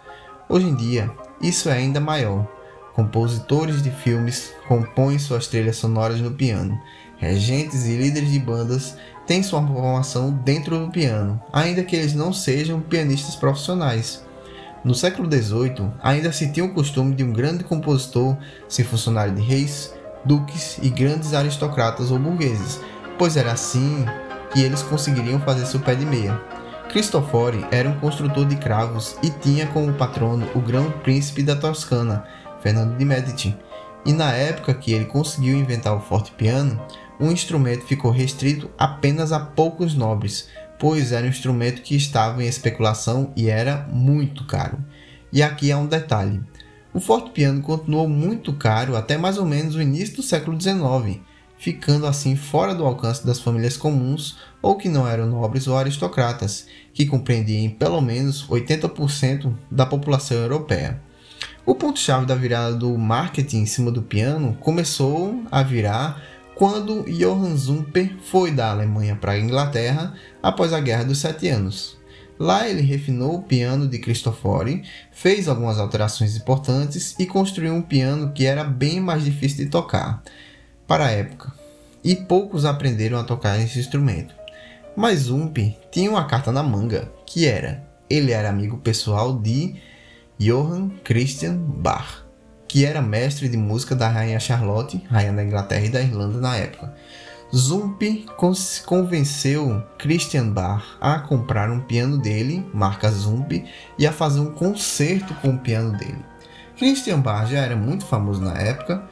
Hoje 0.49 0.67
em 0.67 0.75
dia, 0.75 1.11
isso 1.41 1.69
é 1.69 1.73
ainda 1.73 1.99
maior 1.99 2.47
Compositores 2.93 3.81
de 3.81 3.89
filmes 3.89 4.53
compõem 4.67 5.17
suas 5.17 5.47
trilhas 5.47 5.77
sonoras 5.77 6.21
no 6.21 6.31
piano. 6.31 6.79
Regentes 7.17 7.85
e 7.85 7.97
líderes 7.97 8.31
de 8.31 8.37
bandas 8.37 8.95
têm 9.25 9.41
sua 9.41 9.65
formação 9.65 10.29
dentro 10.29 10.77
do 10.77 10.91
piano, 10.91 11.41
ainda 11.51 11.83
que 11.83 11.95
eles 11.95 12.13
não 12.13 12.31
sejam 12.31 12.79
pianistas 12.79 13.35
profissionais. 13.35 14.23
No 14.83 14.93
século 14.93 15.31
XVIII, 15.31 15.89
ainda 16.03 16.31
se 16.31 16.51
tinha 16.51 16.65
o 16.65 16.73
costume 16.73 17.15
de 17.15 17.23
um 17.23 17.33
grande 17.33 17.63
compositor 17.63 18.37
ser 18.69 18.83
funcionário 18.83 19.33
de 19.33 19.41
reis, 19.41 19.91
duques 20.23 20.77
e 20.79 20.89
grandes 20.89 21.33
aristocratas 21.33 22.11
ou 22.11 22.19
burgueses, 22.19 22.79
pois 23.17 23.35
era 23.35 23.53
assim 23.53 24.05
que 24.51 24.61
eles 24.61 24.83
conseguiriam 24.83 25.39
fazer 25.39 25.65
seu 25.65 25.79
pé 25.79 25.95
de 25.95 26.05
meia. 26.05 26.39
Cristofori 26.93 27.65
era 27.71 27.89
um 27.89 27.99
construtor 27.99 28.45
de 28.45 28.55
cravos 28.55 29.17
e 29.23 29.31
tinha 29.31 29.65
como 29.65 29.91
patrono 29.93 30.47
o 30.53 30.59
grão-príncipe 30.59 31.41
da 31.41 31.55
Toscana, 31.55 32.23
Fernando 32.61 32.95
de 32.95 33.03
Medici, 33.03 33.57
e 34.05 34.13
na 34.13 34.31
época 34.31 34.75
que 34.75 34.93
ele 34.93 35.05
conseguiu 35.05 35.57
inventar 35.57 35.97
o 35.97 35.99
fortepiano, 35.99 36.79
o 37.19 37.31
instrumento 37.31 37.83
ficou 37.83 38.11
restrito 38.11 38.69
apenas 38.77 39.31
a 39.31 39.39
poucos 39.39 39.95
nobres, 39.95 40.49
pois 40.77 41.11
era 41.11 41.25
um 41.25 41.29
instrumento 41.29 41.81
que 41.81 41.95
estava 41.95 42.43
em 42.43 42.47
especulação 42.47 43.33
e 43.35 43.49
era 43.49 43.87
muito 43.91 44.45
caro. 44.45 44.77
E 45.31 45.41
aqui 45.41 45.71
há 45.71 45.79
um 45.79 45.87
detalhe: 45.87 46.43
o 46.93 46.99
fortepiano 46.99 47.63
continuou 47.63 48.07
muito 48.07 48.53
caro 48.53 48.95
até 48.95 49.17
mais 49.17 49.39
ou 49.39 49.47
menos 49.47 49.73
o 49.73 49.81
início 49.81 50.17
do 50.17 50.21
século 50.21 50.61
XIX, 50.61 51.21
ficando 51.57 52.05
assim 52.05 52.35
fora 52.35 52.75
do 52.75 52.85
alcance 52.85 53.25
das 53.25 53.39
famílias 53.39 53.77
comuns 53.77 54.37
ou 54.63 54.77
que 54.77 54.87
não 54.87 55.05
eram 55.05 55.27
nobres 55.27 55.67
ou 55.67 55.77
aristocratas, 55.77 56.65
que 56.93 57.05
compreendiam 57.05 57.69
pelo 57.73 57.99
menos 57.99 58.47
80% 58.47 59.53
da 59.69 59.85
população 59.85 60.37
europeia. 60.37 61.01
O 61.65 61.75
ponto-chave 61.75 62.25
da 62.25 62.33
virada 62.33 62.73
do 62.73 62.97
marketing 62.97 63.59
em 63.59 63.65
cima 63.65 63.91
do 63.91 64.01
piano 64.01 64.57
começou 64.61 65.43
a 65.51 65.61
virar 65.61 66.23
quando 66.55 67.03
Johann 67.03 67.57
Zumper 67.57 68.15
foi 68.23 68.51
da 68.51 68.71
Alemanha 68.71 69.15
para 69.15 69.33
a 69.33 69.39
Inglaterra 69.39 70.13
após 70.41 70.71
a 70.71 70.79
Guerra 70.79 71.03
dos 71.03 71.19
Sete 71.19 71.49
Anos. 71.49 71.97
Lá 72.39 72.67
ele 72.67 72.81
refinou 72.81 73.35
o 73.35 73.41
piano 73.41 73.87
de 73.87 73.99
Cristofori, 73.99 74.83
fez 75.11 75.47
algumas 75.47 75.77
alterações 75.77 76.35
importantes 76.35 77.15
e 77.19 77.25
construiu 77.25 77.73
um 77.73 77.81
piano 77.81 78.31
que 78.33 78.45
era 78.45 78.63
bem 78.63 78.99
mais 78.99 79.23
difícil 79.23 79.65
de 79.65 79.71
tocar 79.71 80.23
para 80.87 81.05
a 81.05 81.11
época, 81.11 81.53
e 82.03 82.15
poucos 82.15 82.65
aprenderam 82.65 83.17
a 83.19 83.23
tocar 83.23 83.59
esse 83.59 83.79
instrumento. 83.79 84.42
Mas 84.95 85.21
Zumper 85.21 85.75
tinha 85.91 86.09
uma 86.09 86.25
carta 86.25 86.51
na 86.51 86.61
manga, 86.61 87.11
que 87.25 87.47
era 87.47 87.93
ele 88.09 88.31
era 88.31 88.49
amigo 88.49 88.77
pessoal 88.77 89.39
de 89.39 89.75
Johann 90.37 90.89
Christian 91.03 91.55
Bach, 91.55 92.23
que 92.67 92.85
era 92.85 93.01
mestre 93.01 93.49
de 93.49 93.57
música 93.57 93.95
da 93.95 94.07
rainha 94.07 94.39
Charlotte, 94.39 95.03
rainha 95.09 95.33
da 95.33 95.43
Inglaterra 95.43 95.85
e 95.85 95.89
da 95.89 96.01
Irlanda 96.01 96.39
na 96.39 96.55
época. 96.55 96.93
Zump 97.55 98.01
convenceu 98.85 99.83
Christian 99.97 100.49
Bach 100.49 100.97
a 100.99 101.19
comprar 101.19 101.71
um 101.71 101.81
piano 101.81 102.19
dele, 102.19 102.63
marca 102.73 103.09
Zump, 103.09 103.63
e 103.97 104.07
a 104.07 104.11
fazer 104.11 104.39
um 104.39 104.51
concerto 104.51 105.33
com 105.35 105.49
o 105.49 105.59
piano 105.59 105.97
dele. 105.97 106.23
Christian 106.77 107.19
Bach 107.19 107.49
já 107.49 107.59
era 107.59 107.75
muito 107.75 108.05
famoso 108.05 108.41
na 108.41 108.53
época 108.59 109.07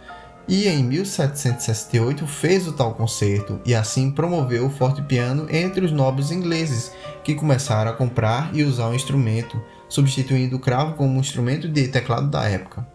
e 0.48 0.68
em 0.68 0.84
1768 0.84 2.26
fez 2.28 2.68
o 2.68 2.74
tal 2.74 2.94
concerto 2.94 3.60
e 3.66 3.74
assim 3.74 4.12
promoveu 4.12 4.66
o 4.66 4.70
fortepiano 4.70 5.48
entre 5.50 5.86
os 5.86 5.92
nobres 5.92 6.32
ingleses 6.32 6.92
que 7.24 7.36
começaram 7.36 7.92
a 7.92 7.96
comprar 7.96 8.50
e 8.54 8.64
usar 8.64 8.88
o 8.88 8.96
instrumento, 8.96 9.62
substituindo 9.88 10.56
o 10.56 10.60
cravo 10.60 10.96
como 10.96 11.16
um 11.16 11.20
instrumento 11.20 11.68
de 11.68 11.88
teclado 11.88 12.30
da 12.30 12.44
época. 12.44 12.88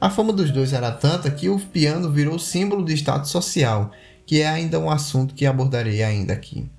A 0.00 0.08
fama 0.08 0.32
dos 0.32 0.50
dois 0.50 0.72
era 0.72 0.90
tanta 0.90 1.30
que 1.30 1.48
o 1.48 1.58
piano 1.58 2.10
virou 2.10 2.38
símbolo 2.38 2.84
de 2.84 2.94
status 2.94 3.30
social 3.30 3.90
que 4.30 4.42
é 4.42 4.46
ainda 4.46 4.78
um 4.78 4.88
assunto 4.88 5.34
que 5.34 5.44
abordarei 5.44 6.04
ainda 6.04 6.32
aqui. 6.32 6.70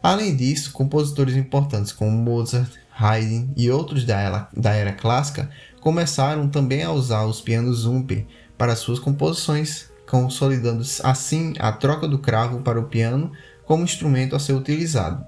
Além 0.00 0.36
disso, 0.36 0.70
compositores 0.70 1.34
importantes 1.34 1.90
como 1.90 2.12
Mozart, 2.12 2.70
Haydn 2.96 3.52
e 3.56 3.68
outros 3.72 4.04
da 4.04 4.20
era, 4.20 4.48
da 4.56 4.72
era 4.72 4.92
clássica 4.92 5.50
começaram 5.80 6.48
também 6.48 6.84
a 6.84 6.92
usar 6.92 7.24
os 7.24 7.40
pianos 7.40 7.78
Zumper 7.78 8.24
para 8.62 8.76
suas 8.76 9.00
composições, 9.00 9.90
consolidando 10.08 10.84
assim 11.02 11.52
a 11.58 11.72
troca 11.72 12.06
do 12.06 12.20
cravo 12.20 12.62
para 12.62 12.78
o 12.78 12.84
piano 12.84 13.32
como 13.64 13.82
instrumento 13.82 14.36
a 14.36 14.38
ser 14.38 14.52
utilizado. 14.52 15.26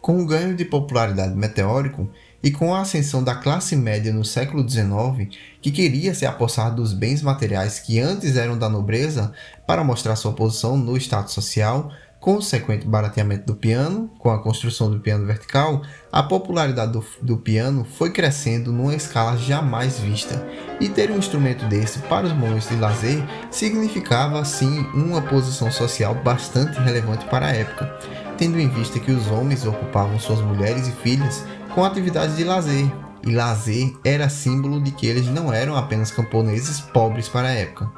Com 0.00 0.20
o 0.20 0.26
ganho 0.26 0.56
de 0.56 0.64
popularidade 0.64 1.36
meteórico 1.36 2.10
e 2.42 2.50
com 2.50 2.74
a 2.74 2.80
ascensão 2.80 3.22
da 3.22 3.34
classe 3.34 3.74
média 3.74 4.12
no 4.12 4.24
século 4.24 4.68
XIX, 4.68 5.34
que 5.60 5.70
queria 5.70 6.14
se 6.14 6.26
apossar 6.26 6.74
dos 6.74 6.92
bens 6.92 7.22
materiais 7.22 7.80
que 7.80 7.98
antes 7.98 8.36
eram 8.36 8.58
da 8.58 8.68
nobreza 8.68 9.32
para 9.66 9.84
mostrar 9.84 10.16
sua 10.16 10.32
posição 10.32 10.76
no 10.76 10.96
status 10.96 11.34
social, 11.34 11.90
consequente 12.20 12.86
barateamento 12.86 13.46
do 13.46 13.54
piano, 13.54 14.10
com 14.18 14.30
a 14.30 14.42
construção 14.42 14.90
do 14.90 14.98
piano 14.98 15.24
vertical, 15.26 15.82
a 16.10 16.22
popularidade 16.22 16.92
do, 16.92 17.04
do, 17.22 17.36
piano 17.36 17.84
foi 17.84 18.10
crescendo 18.10 18.72
numa 18.72 18.94
escala 18.94 19.36
jamais 19.36 19.98
vista, 20.00 20.44
e 20.80 20.88
ter 20.88 21.10
um 21.10 21.18
instrumento 21.18 21.64
desse 21.66 22.00
para 22.00 22.26
os 22.26 22.32
momentos 22.32 22.68
de 22.68 22.76
lazer 22.76 23.22
significava, 23.50 24.40
assim, 24.40 24.80
uma 24.92 25.22
posição 25.22 25.70
social 25.70 26.14
bastante 26.14 26.78
relevante 26.80 27.24
para 27.26 27.46
a 27.46 27.52
época 27.52 27.96
tendo 28.36 28.60
em 28.60 28.68
vista 28.68 28.98
que 28.98 29.10
os 29.10 29.28
homens 29.28 29.66
ocupavam 29.66 30.18
suas 30.18 30.40
mulheres 30.40 30.88
e 30.88 30.92
filhas 30.92 31.44
com 31.76 31.84
atividades 31.84 32.38
de 32.38 32.42
lazer, 32.42 32.90
e 33.22 33.30
lazer 33.30 33.94
era 34.02 34.30
símbolo 34.30 34.80
de 34.82 34.90
que 34.92 35.06
eles 35.06 35.26
não 35.26 35.52
eram 35.52 35.76
apenas 35.76 36.10
camponeses 36.10 36.80
pobres 36.80 37.28
para 37.28 37.48
a 37.48 37.52
época. 37.52 37.92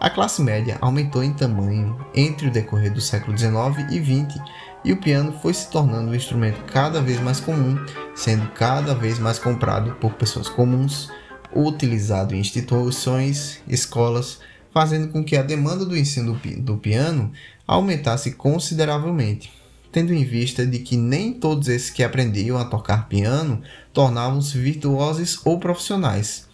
A 0.00 0.08
classe 0.08 0.40
média 0.40 0.78
aumentou 0.80 1.22
em 1.22 1.34
tamanho 1.34 1.94
entre 2.14 2.48
o 2.48 2.50
decorrer 2.50 2.90
do 2.90 3.02
século 3.02 3.36
XIX 3.36 3.92
e 3.92 4.02
XX, 4.02 4.40
e 4.82 4.94
o 4.94 4.96
piano 4.96 5.34
foi 5.42 5.52
se 5.52 5.70
tornando 5.70 6.10
um 6.10 6.14
instrumento 6.14 6.64
cada 6.72 7.02
vez 7.02 7.20
mais 7.20 7.38
comum, 7.38 7.78
sendo 8.14 8.48
cada 8.52 8.94
vez 8.94 9.18
mais 9.18 9.38
comprado 9.38 9.94
por 9.96 10.14
pessoas 10.14 10.48
comuns, 10.48 11.10
utilizado 11.54 12.34
em 12.34 12.40
instituições, 12.40 13.60
escolas, 13.68 14.38
fazendo 14.72 15.08
com 15.08 15.22
que 15.22 15.36
a 15.36 15.42
demanda 15.42 15.84
do 15.84 15.98
ensino 15.98 16.40
do 16.60 16.78
piano 16.78 17.30
aumentasse 17.66 18.32
consideravelmente 18.32 19.52
tendo 19.90 20.12
em 20.12 20.24
vista 20.24 20.66
de 20.66 20.78
que 20.78 20.96
nem 20.96 21.32
todos 21.32 21.68
esses 21.68 21.90
que 21.90 22.02
aprendiam 22.02 22.58
a 22.58 22.64
tocar 22.64 23.08
piano 23.08 23.62
tornavam-se 23.92 24.58
virtuosos 24.58 25.40
ou 25.44 25.58
profissionais. 25.58 26.46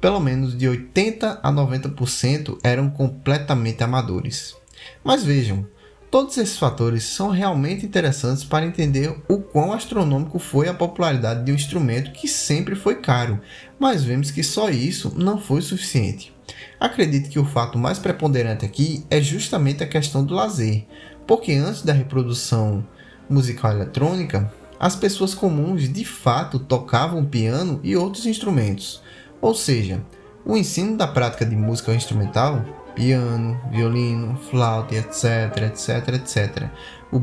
Pelo 0.00 0.20
menos 0.20 0.56
de 0.56 0.68
80 0.68 1.40
a 1.42 1.52
90% 1.52 2.58
eram 2.62 2.90
completamente 2.90 3.82
amadores. 3.82 4.54
Mas 5.02 5.24
vejam, 5.24 5.66
todos 6.10 6.36
esses 6.38 6.58
fatores 6.58 7.04
são 7.04 7.30
realmente 7.30 7.84
interessantes 7.84 8.44
para 8.44 8.66
entender 8.66 9.16
o 9.28 9.38
quão 9.38 9.72
astronômico 9.72 10.38
foi 10.38 10.68
a 10.68 10.74
popularidade 10.74 11.44
de 11.44 11.52
um 11.52 11.54
instrumento 11.54 12.12
que 12.12 12.28
sempre 12.28 12.74
foi 12.74 12.96
caro, 12.96 13.40
mas 13.78 14.04
vemos 14.04 14.30
que 14.30 14.42
só 14.42 14.68
isso 14.70 15.12
não 15.16 15.40
foi 15.40 15.62
suficiente. 15.62 16.34
Acredito 16.78 17.30
que 17.30 17.38
o 17.38 17.44
fato 17.44 17.78
mais 17.78 17.98
preponderante 17.98 18.64
aqui 18.64 19.04
é 19.10 19.20
justamente 19.20 19.82
a 19.82 19.86
questão 19.88 20.24
do 20.24 20.34
lazer, 20.34 20.86
porque 21.26 21.52
antes 21.52 21.82
da 21.82 21.92
reprodução 21.92 22.86
musical 23.28 23.72
eletrônica, 23.72 24.52
as 24.78 24.94
pessoas 24.94 25.34
comuns 25.34 25.90
de 25.92 26.04
fato 26.04 26.58
tocavam 26.58 27.24
piano 27.24 27.80
e 27.82 27.96
outros 27.96 28.26
instrumentos. 28.26 29.02
Ou 29.40 29.54
seja, 29.54 30.02
o 30.44 30.56
ensino 30.56 30.96
da 30.96 31.06
prática 31.06 31.44
de 31.44 31.56
música 31.56 31.94
instrumental, 31.94 32.64
piano, 32.94 33.60
violino, 33.70 34.38
flauta, 34.50 34.94
etc, 34.94 35.56
etc, 35.66 36.14
etc, 36.14 36.70
o 37.10 37.16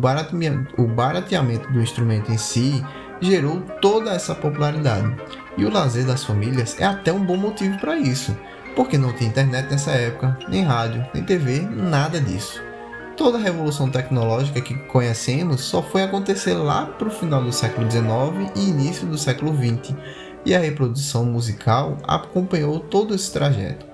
o 0.82 0.88
barateamento 0.88 1.72
do 1.72 1.82
instrumento 1.82 2.32
em 2.32 2.38
si 2.38 2.84
gerou 3.22 3.62
toda 3.82 4.12
essa 4.12 4.36
popularidade. 4.36 5.16
E 5.58 5.66
o 5.66 5.72
lazer 5.72 6.06
das 6.06 6.24
famílias 6.24 6.80
é 6.80 6.86
até 6.86 7.14
um 7.14 7.24
bom 7.24 7.38
motivo 7.38 7.78
para 7.80 7.96
isso, 7.98 8.36
porque 8.76 8.98
não 8.98 9.14
tinha 9.14 9.30
internet 9.30 9.70
nessa 9.70 9.92
época, 9.92 10.38
nem 10.50 10.64
rádio, 10.64 11.06
nem 11.14 11.24
TV, 11.24 11.62
nada 11.62 12.20
disso. 12.20 12.73
Toda 13.16 13.38
a 13.38 13.42
revolução 13.42 13.92
tecnológica 13.92 14.60
que 14.60 14.74
conhecemos 14.74 15.62
só 15.62 15.84
foi 15.84 16.02
acontecer 16.02 16.56
lá 16.56 16.88
para 16.88 17.08
o 17.08 17.12
final 17.12 17.44
do 17.44 17.52
século 17.52 17.90
XIX 17.90 18.52
e 18.56 18.70
início 18.70 19.06
do 19.06 19.20
século 19.20 19.56
XX, 19.56 19.96
e 20.44 20.56
a 20.56 20.60
reprodução 20.60 21.24
musical 21.24 21.98
acompanhou 22.08 22.80
todo 22.80 23.14
esse 23.14 23.32
trajeto. 23.32 23.86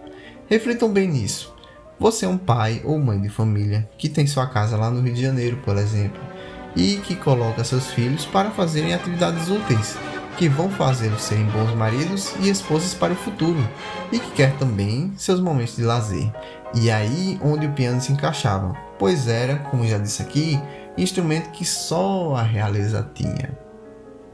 Reflitam 0.47 0.89
bem 0.89 1.07
nisso. 1.07 1.53
Você 1.99 2.25
é 2.25 2.29
um 2.29 2.37
pai 2.37 2.81
ou 2.85 2.97
mãe 2.97 3.19
de 3.19 3.27
família 3.27 3.87
que 3.97 4.07
tem 4.07 4.25
sua 4.25 4.47
casa 4.47 4.77
lá 4.77 4.89
no 4.89 5.01
Rio 5.01 5.13
de 5.13 5.21
Janeiro, 5.21 5.57
por 5.65 5.75
exemplo, 5.75 6.21
e 6.73 6.95
que 6.97 7.13
coloca 7.13 7.63
seus 7.65 7.87
filhos 7.91 8.25
para 8.25 8.51
fazerem 8.51 8.93
atividades 8.93 9.49
úteis, 9.49 9.97
que 10.37 10.47
vão 10.47 10.69
fazê-los 10.69 11.21
serem 11.21 11.43
bons 11.47 11.75
maridos 11.75 12.33
e 12.39 12.49
esposas 12.49 12.93
para 12.93 13.11
o 13.11 13.17
futuro, 13.17 13.59
e 14.13 14.17
que 14.17 14.31
quer 14.31 14.57
também 14.57 15.11
seus 15.17 15.41
momentos 15.41 15.75
de 15.75 15.83
lazer. 15.83 16.31
E 16.75 16.91
aí 16.91 17.39
onde 17.43 17.65
o 17.65 17.71
piano 17.73 17.99
se 17.99 18.11
encaixava, 18.11 18.73
pois 18.97 19.27
era, 19.27 19.57
como 19.57 19.87
já 19.87 19.97
disse 19.97 20.21
aqui, 20.21 20.59
instrumento 20.97 21.49
que 21.51 21.65
só 21.65 22.35
a 22.35 22.43
realeza 22.43 23.09
tinha. 23.13 23.57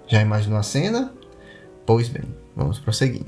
Já 0.07 0.21
imaginou 0.21 0.59
a 0.59 0.63
cena? 0.63 1.13
Pois 1.85 2.09
bem, 2.09 2.23
vamos 2.55 2.79
prosseguir. 2.79 3.25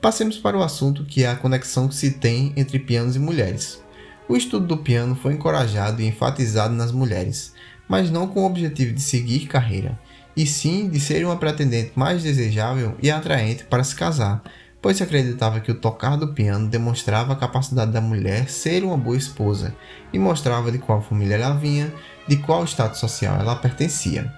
Passemos 0.00 0.38
para 0.38 0.56
o 0.56 0.62
assunto 0.62 1.04
que 1.04 1.24
é 1.24 1.28
a 1.28 1.36
conexão 1.36 1.86
que 1.86 1.94
se 1.94 2.12
tem 2.12 2.52
entre 2.56 2.78
pianos 2.78 3.16
e 3.16 3.18
mulheres. 3.18 3.82
O 4.28 4.36
estudo 4.36 4.66
do 4.66 4.78
piano 4.78 5.14
foi 5.14 5.34
encorajado 5.34 6.00
e 6.00 6.06
enfatizado 6.06 6.74
nas 6.74 6.90
mulheres, 6.90 7.52
mas 7.88 8.10
não 8.10 8.26
com 8.26 8.42
o 8.42 8.46
objetivo 8.46 8.94
de 8.94 9.00
seguir 9.00 9.46
carreira, 9.46 9.98
e 10.36 10.46
sim 10.46 10.88
de 10.88 10.98
ser 10.98 11.24
uma 11.24 11.36
pretendente 11.36 11.92
mais 11.96 12.22
desejável 12.22 12.96
e 13.02 13.10
atraente 13.10 13.64
para 13.64 13.84
se 13.84 13.94
casar, 13.94 14.42
pois 14.80 14.96
se 14.96 15.02
acreditava 15.02 15.60
que 15.60 15.70
o 15.70 15.74
tocar 15.74 16.16
do 16.16 16.32
piano 16.32 16.68
demonstrava 16.68 17.32
a 17.32 17.36
capacidade 17.36 17.92
da 17.92 18.00
mulher 18.00 18.48
ser 18.48 18.82
uma 18.82 18.96
boa 18.96 19.16
esposa 19.16 19.74
e 20.12 20.18
mostrava 20.18 20.72
de 20.72 20.78
qual 20.78 21.02
família 21.02 21.34
ela 21.34 21.54
vinha, 21.54 21.92
de 22.26 22.36
qual 22.36 22.64
status 22.64 22.98
social 22.98 23.38
ela 23.38 23.56
pertencia. 23.56 24.32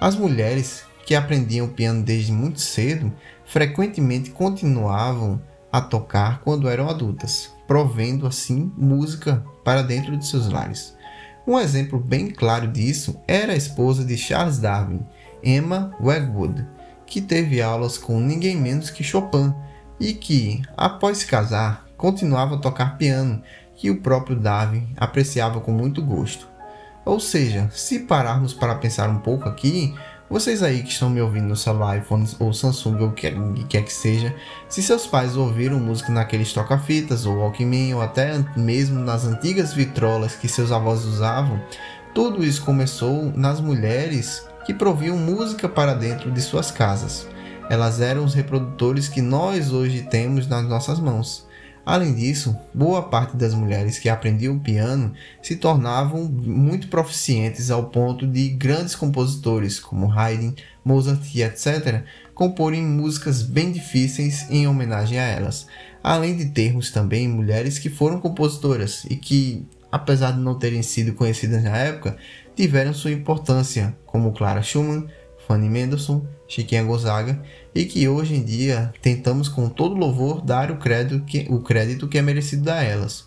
As 0.00 0.14
mulheres 0.14 0.84
que 1.04 1.14
aprendiam 1.14 1.68
piano 1.68 2.02
desde 2.02 2.32
muito 2.32 2.60
cedo 2.60 3.12
frequentemente 3.44 4.30
continuavam 4.30 5.42
a 5.72 5.80
tocar 5.80 6.40
quando 6.40 6.68
eram 6.68 6.88
adultas, 6.88 7.50
provendo 7.66 8.26
assim 8.26 8.72
música 8.76 9.44
para 9.64 9.82
dentro 9.82 10.16
de 10.16 10.26
seus 10.26 10.48
lares. 10.48 10.94
Um 11.46 11.58
exemplo 11.58 11.98
bem 11.98 12.30
claro 12.30 12.68
disso 12.68 13.18
era 13.26 13.52
a 13.52 13.56
esposa 13.56 14.04
de 14.04 14.16
Charles 14.16 14.58
Darwin, 14.58 15.04
Emma 15.42 15.96
Wedgwood, 16.00 16.64
que 17.06 17.20
teve 17.20 17.60
aulas 17.60 17.98
com 17.98 18.20
ninguém 18.20 18.56
menos 18.56 18.90
que 18.90 19.02
Chopin 19.02 19.52
e 20.00 20.14
que, 20.14 20.62
após 20.76 21.18
se 21.18 21.26
casar, 21.26 21.86
continuava 21.96 22.56
a 22.56 22.58
tocar 22.58 22.96
piano, 22.96 23.42
que 23.76 23.90
o 23.90 24.00
próprio 24.00 24.36
Darwin 24.36 24.88
apreciava 24.96 25.60
com 25.60 25.70
muito 25.70 26.02
gosto. 26.02 26.48
Ou 27.04 27.20
seja, 27.20 27.68
se 27.72 28.00
pararmos 28.00 28.54
para 28.54 28.74
pensar 28.74 29.08
um 29.08 29.18
pouco 29.18 29.48
aqui, 29.48 29.94
vocês 30.28 30.62
aí 30.62 30.82
que 30.82 30.90
estão 30.90 31.10
me 31.10 31.20
ouvindo 31.20 31.48
no 31.48 31.56
celular, 31.56 31.98
iPhone 31.98 32.24
ou 32.38 32.52
Samsung 32.52 33.00
ou 33.00 33.08
o 33.08 33.12
que 33.12 33.64
quer 33.68 33.82
que 33.82 33.92
seja, 33.92 34.34
se 34.68 34.82
seus 34.82 35.06
pais 35.06 35.36
ouviram 35.36 35.80
música 35.80 36.12
naqueles 36.12 36.52
toca-fitas 36.52 37.26
ou 37.26 37.38
Walkman 37.38 37.94
ou 37.94 38.02
até 38.02 38.38
mesmo 38.56 39.00
nas 39.00 39.24
antigas 39.24 39.74
vitrolas 39.74 40.36
que 40.36 40.46
seus 40.46 40.70
avós 40.70 41.04
usavam, 41.04 41.60
tudo 42.14 42.44
isso 42.44 42.64
começou 42.64 43.32
nas 43.34 43.60
mulheres 43.60 44.46
que 44.64 44.72
proviam 44.72 45.16
música 45.16 45.68
para 45.68 45.94
dentro 45.94 46.30
de 46.30 46.40
suas 46.40 46.70
casas. 46.70 47.26
Elas 47.70 48.00
eram 48.00 48.24
os 48.24 48.34
reprodutores 48.34 49.06
que 49.06 49.22
nós 49.22 49.72
hoje 49.72 50.02
temos 50.02 50.48
nas 50.48 50.68
nossas 50.68 50.98
mãos. 50.98 51.46
Além 51.86 52.12
disso, 52.16 52.56
boa 52.74 53.00
parte 53.00 53.36
das 53.36 53.54
mulheres 53.54 53.96
que 53.96 54.08
aprendiam 54.08 54.58
piano 54.58 55.12
se 55.40 55.54
tornavam 55.54 56.24
muito 56.24 56.88
proficientes 56.88 57.70
ao 57.70 57.84
ponto 57.84 58.26
de 58.26 58.48
grandes 58.48 58.96
compositores 58.96 59.78
como 59.78 60.12
Haydn, 60.12 60.52
Mozart 60.84 61.22
e 61.32 61.44
etc. 61.44 62.02
comporem 62.34 62.82
músicas 62.82 63.40
bem 63.40 63.70
difíceis 63.70 64.50
em 64.50 64.66
homenagem 64.66 65.20
a 65.20 65.24
elas, 65.24 65.68
além 66.02 66.36
de 66.36 66.46
termos 66.46 66.90
também 66.90 67.28
mulheres 67.28 67.78
que 67.78 67.88
foram 67.88 68.20
compositoras 68.20 69.04
e 69.08 69.14
que, 69.14 69.64
apesar 69.92 70.32
de 70.32 70.40
não 70.40 70.58
terem 70.58 70.82
sido 70.82 71.14
conhecidas 71.14 71.62
na 71.62 71.76
época, 71.76 72.16
tiveram 72.56 72.92
sua 72.92 73.12
importância, 73.12 73.96
como 74.06 74.32
Clara 74.32 74.60
Schumann, 74.60 75.06
Fanny 75.50 75.68
Mendelssohn, 75.68 76.22
Chiquinha 76.46 76.84
Gonzaga, 76.84 77.42
e 77.74 77.84
que 77.84 78.08
hoje 78.08 78.34
em 78.34 78.42
dia 78.42 78.92
tentamos 79.00 79.48
com 79.48 79.68
todo 79.68 79.94
louvor 79.94 80.42
dar 80.42 80.70
o 80.70 80.76
crédito 80.76 81.24
que, 81.24 81.46
o 81.48 81.60
crédito 81.60 82.08
que 82.08 82.18
é 82.18 82.22
merecido 82.22 82.70
a 82.70 82.82
elas. 82.82 83.24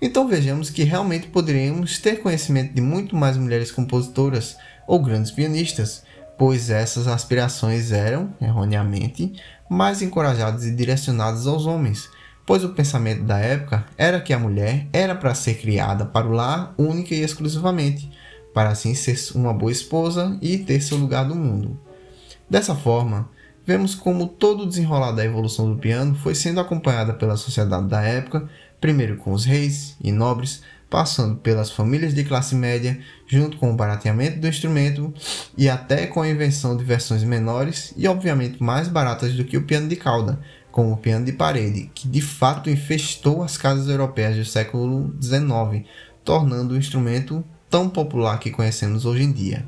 Então 0.00 0.26
vejamos 0.26 0.70
que 0.70 0.82
realmente 0.82 1.28
poderíamos 1.28 1.98
ter 1.98 2.22
conhecimento 2.22 2.74
de 2.74 2.80
muito 2.80 3.14
mais 3.14 3.36
mulheres 3.36 3.70
compositoras 3.70 4.56
ou 4.86 4.98
grandes 4.98 5.30
pianistas, 5.30 6.02
pois 6.38 6.70
essas 6.70 7.06
aspirações 7.06 7.92
eram, 7.92 8.34
erroneamente, 8.40 9.34
mais 9.68 10.00
encorajadas 10.00 10.64
e 10.64 10.74
direcionadas 10.74 11.46
aos 11.46 11.66
homens, 11.66 12.08
pois 12.46 12.64
o 12.64 12.70
pensamento 12.70 13.24
da 13.24 13.38
época 13.38 13.84
era 13.96 14.20
que 14.20 14.32
a 14.32 14.38
mulher 14.38 14.88
era 14.92 15.14
para 15.14 15.34
ser 15.34 15.54
criada 15.54 16.06
para 16.06 16.26
o 16.26 16.32
lar 16.32 16.74
única 16.78 17.14
e 17.14 17.20
exclusivamente, 17.20 18.10
para 18.54 18.70
assim 18.70 18.94
ser 18.94 19.16
uma 19.34 19.52
boa 19.52 19.70
esposa 19.70 20.38
e 20.40 20.58
ter 20.58 20.80
seu 20.80 20.96
lugar 20.96 21.28
no 21.28 21.34
mundo. 21.34 21.78
Dessa 22.48 22.74
forma, 22.74 23.28
vemos 23.70 23.94
como 23.94 24.26
todo 24.26 24.64
o 24.64 24.66
desenrolar 24.66 25.12
da 25.12 25.24
evolução 25.24 25.72
do 25.72 25.78
piano 25.78 26.16
foi 26.16 26.34
sendo 26.34 26.58
acompanhada 26.58 27.14
pela 27.14 27.36
sociedade 27.36 27.86
da 27.86 28.02
época, 28.02 28.48
primeiro 28.80 29.16
com 29.16 29.30
os 29.30 29.44
reis 29.44 29.94
e 30.02 30.10
nobres, 30.10 30.60
passando 30.90 31.36
pelas 31.36 31.70
famílias 31.70 32.12
de 32.12 32.24
classe 32.24 32.56
média, 32.56 32.98
junto 33.28 33.58
com 33.58 33.70
o 33.70 33.76
barateamento 33.76 34.40
do 34.40 34.48
instrumento 34.48 35.14
e 35.56 35.68
até 35.68 36.08
com 36.08 36.20
a 36.20 36.28
invenção 36.28 36.76
de 36.76 36.82
versões 36.82 37.22
menores 37.22 37.94
e 37.96 38.08
obviamente 38.08 38.60
mais 38.60 38.88
baratas 38.88 39.34
do 39.34 39.44
que 39.44 39.56
o 39.56 39.62
piano 39.62 39.86
de 39.86 39.94
cauda, 39.94 40.40
como 40.72 40.94
o 40.94 40.96
piano 40.96 41.24
de 41.24 41.32
parede, 41.32 41.92
que 41.94 42.08
de 42.08 42.20
fato 42.20 42.68
infestou 42.68 43.40
as 43.40 43.56
casas 43.56 43.88
europeias 43.88 44.34
do 44.34 44.44
século 44.44 45.14
XIX, 45.22 45.86
tornando 46.24 46.74
o 46.74 46.76
instrumento 46.76 47.44
tão 47.68 47.88
popular 47.88 48.40
que 48.40 48.50
conhecemos 48.50 49.04
hoje 49.04 49.22
em 49.22 49.30
dia. 49.30 49.64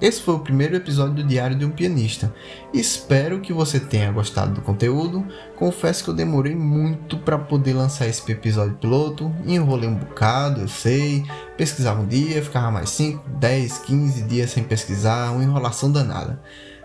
Esse 0.00 0.20
foi 0.20 0.34
o 0.34 0.40
primeiro 0.40 0.76
episódio 0.76 1.14
do 1.14 1.24
Diário 1.24 1.56
de 1.56 1.64
um 1.64 1.70
Pianista. 1.70 2.34
Espero 2.72 3.40
que 3.40 3.50
você 3.50 3.80
tenha 3.80 4.12
gostado 4.12 4.52
do 4.52 4.60
conteúdo. 4.60 5.26
Confesso 5.56 6.04
que 6.04 6.10
eu 6.10 6.14
demorei 6.14 6.54
muito 6.54 7.16
para 7.16 7.38
poder 7.38 7.72
lançar 7.72 8.06
esse 8.06 8.30
episódio 8.30 8.76
piloto. 8.76 9.34
Enrolei 9.46 9.88
um 9.88 9.94
bocado, 9.94 10.60
eu 10.60 10.68
sei. 10.68 11.24
Pesquisava 11.56 12.02
um 12.02 12.06
dia, 12.06 12.42
ficava 12.42 12.70
mais 12.70 12.90
5, 12.90 13.26
10, 13.38 13.78
15 13.78 14.22
dias 14.24 14.50
sem 14.50 14.64
pesquisar, 14.64 15.30
uma 15.30 15.42
enrolação 15.42 15.90
danada. 15.90 16.42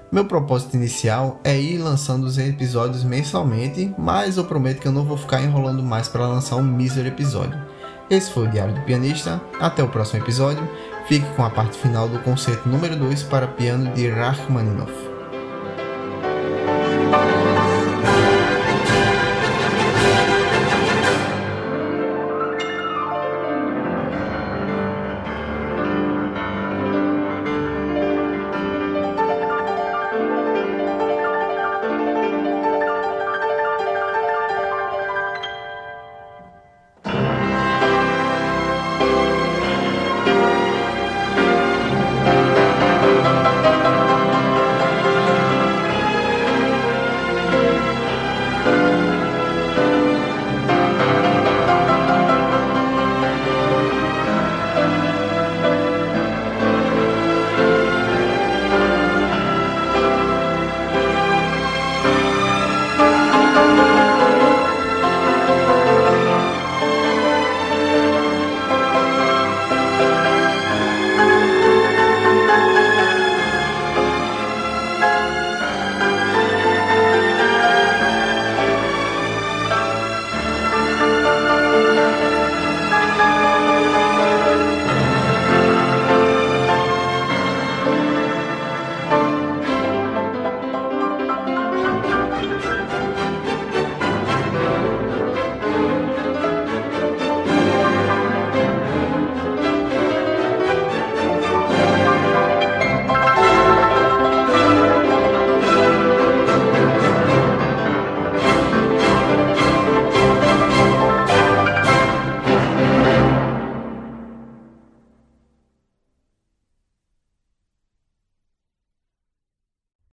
Meu 0.09 0.23
propósito 0.25 0.75
inicial 0.75 1.39
é 1.43 1.59
ir 1.59 1.79
lançando 1.79 2.23
os 2.23 2.37
episódios 2.37 3.03
mensalmente, 3.03 3.93
mas 3.97 4.37
eu 4.37 4.45
prometo 4.45 4.79
que 4.79 4.87
eu 4.87 4.91
não 4.91 5.03
vou 5.03 5.17
ficar 5.17 5.41
enrolando 5.41 5.83
mais 5.83 6.07
para 6.07 6.27
lançar 6.27 6.55
um 6.55 6.63
mísero 6.63 7.09
episódio. 7.09 7.59
Esse 8.09 8.29
foi 8.29 8.45
o 8.45 8.51
Diário 8.51 8.75
do 8.75 8.81
Pianista. 8.81 9.41
Até 9.57 9.81
o 9.81 9.87
próximo 9.87 10.21
episódio 10.21 10.67
Fique 11.11 11.27
com 11.35 11.43
a 11.43 11.49
parte 11.49 11.77
final 11.77 12.07
do 12.07 12.19
concerto 12.19 12.69
número 12.69 12.95
2 12.95 13.23
para 13.23 13.45
piano 13.45 13.93
de 13.93 14.09
Rachmaninoff. 14.09 15.10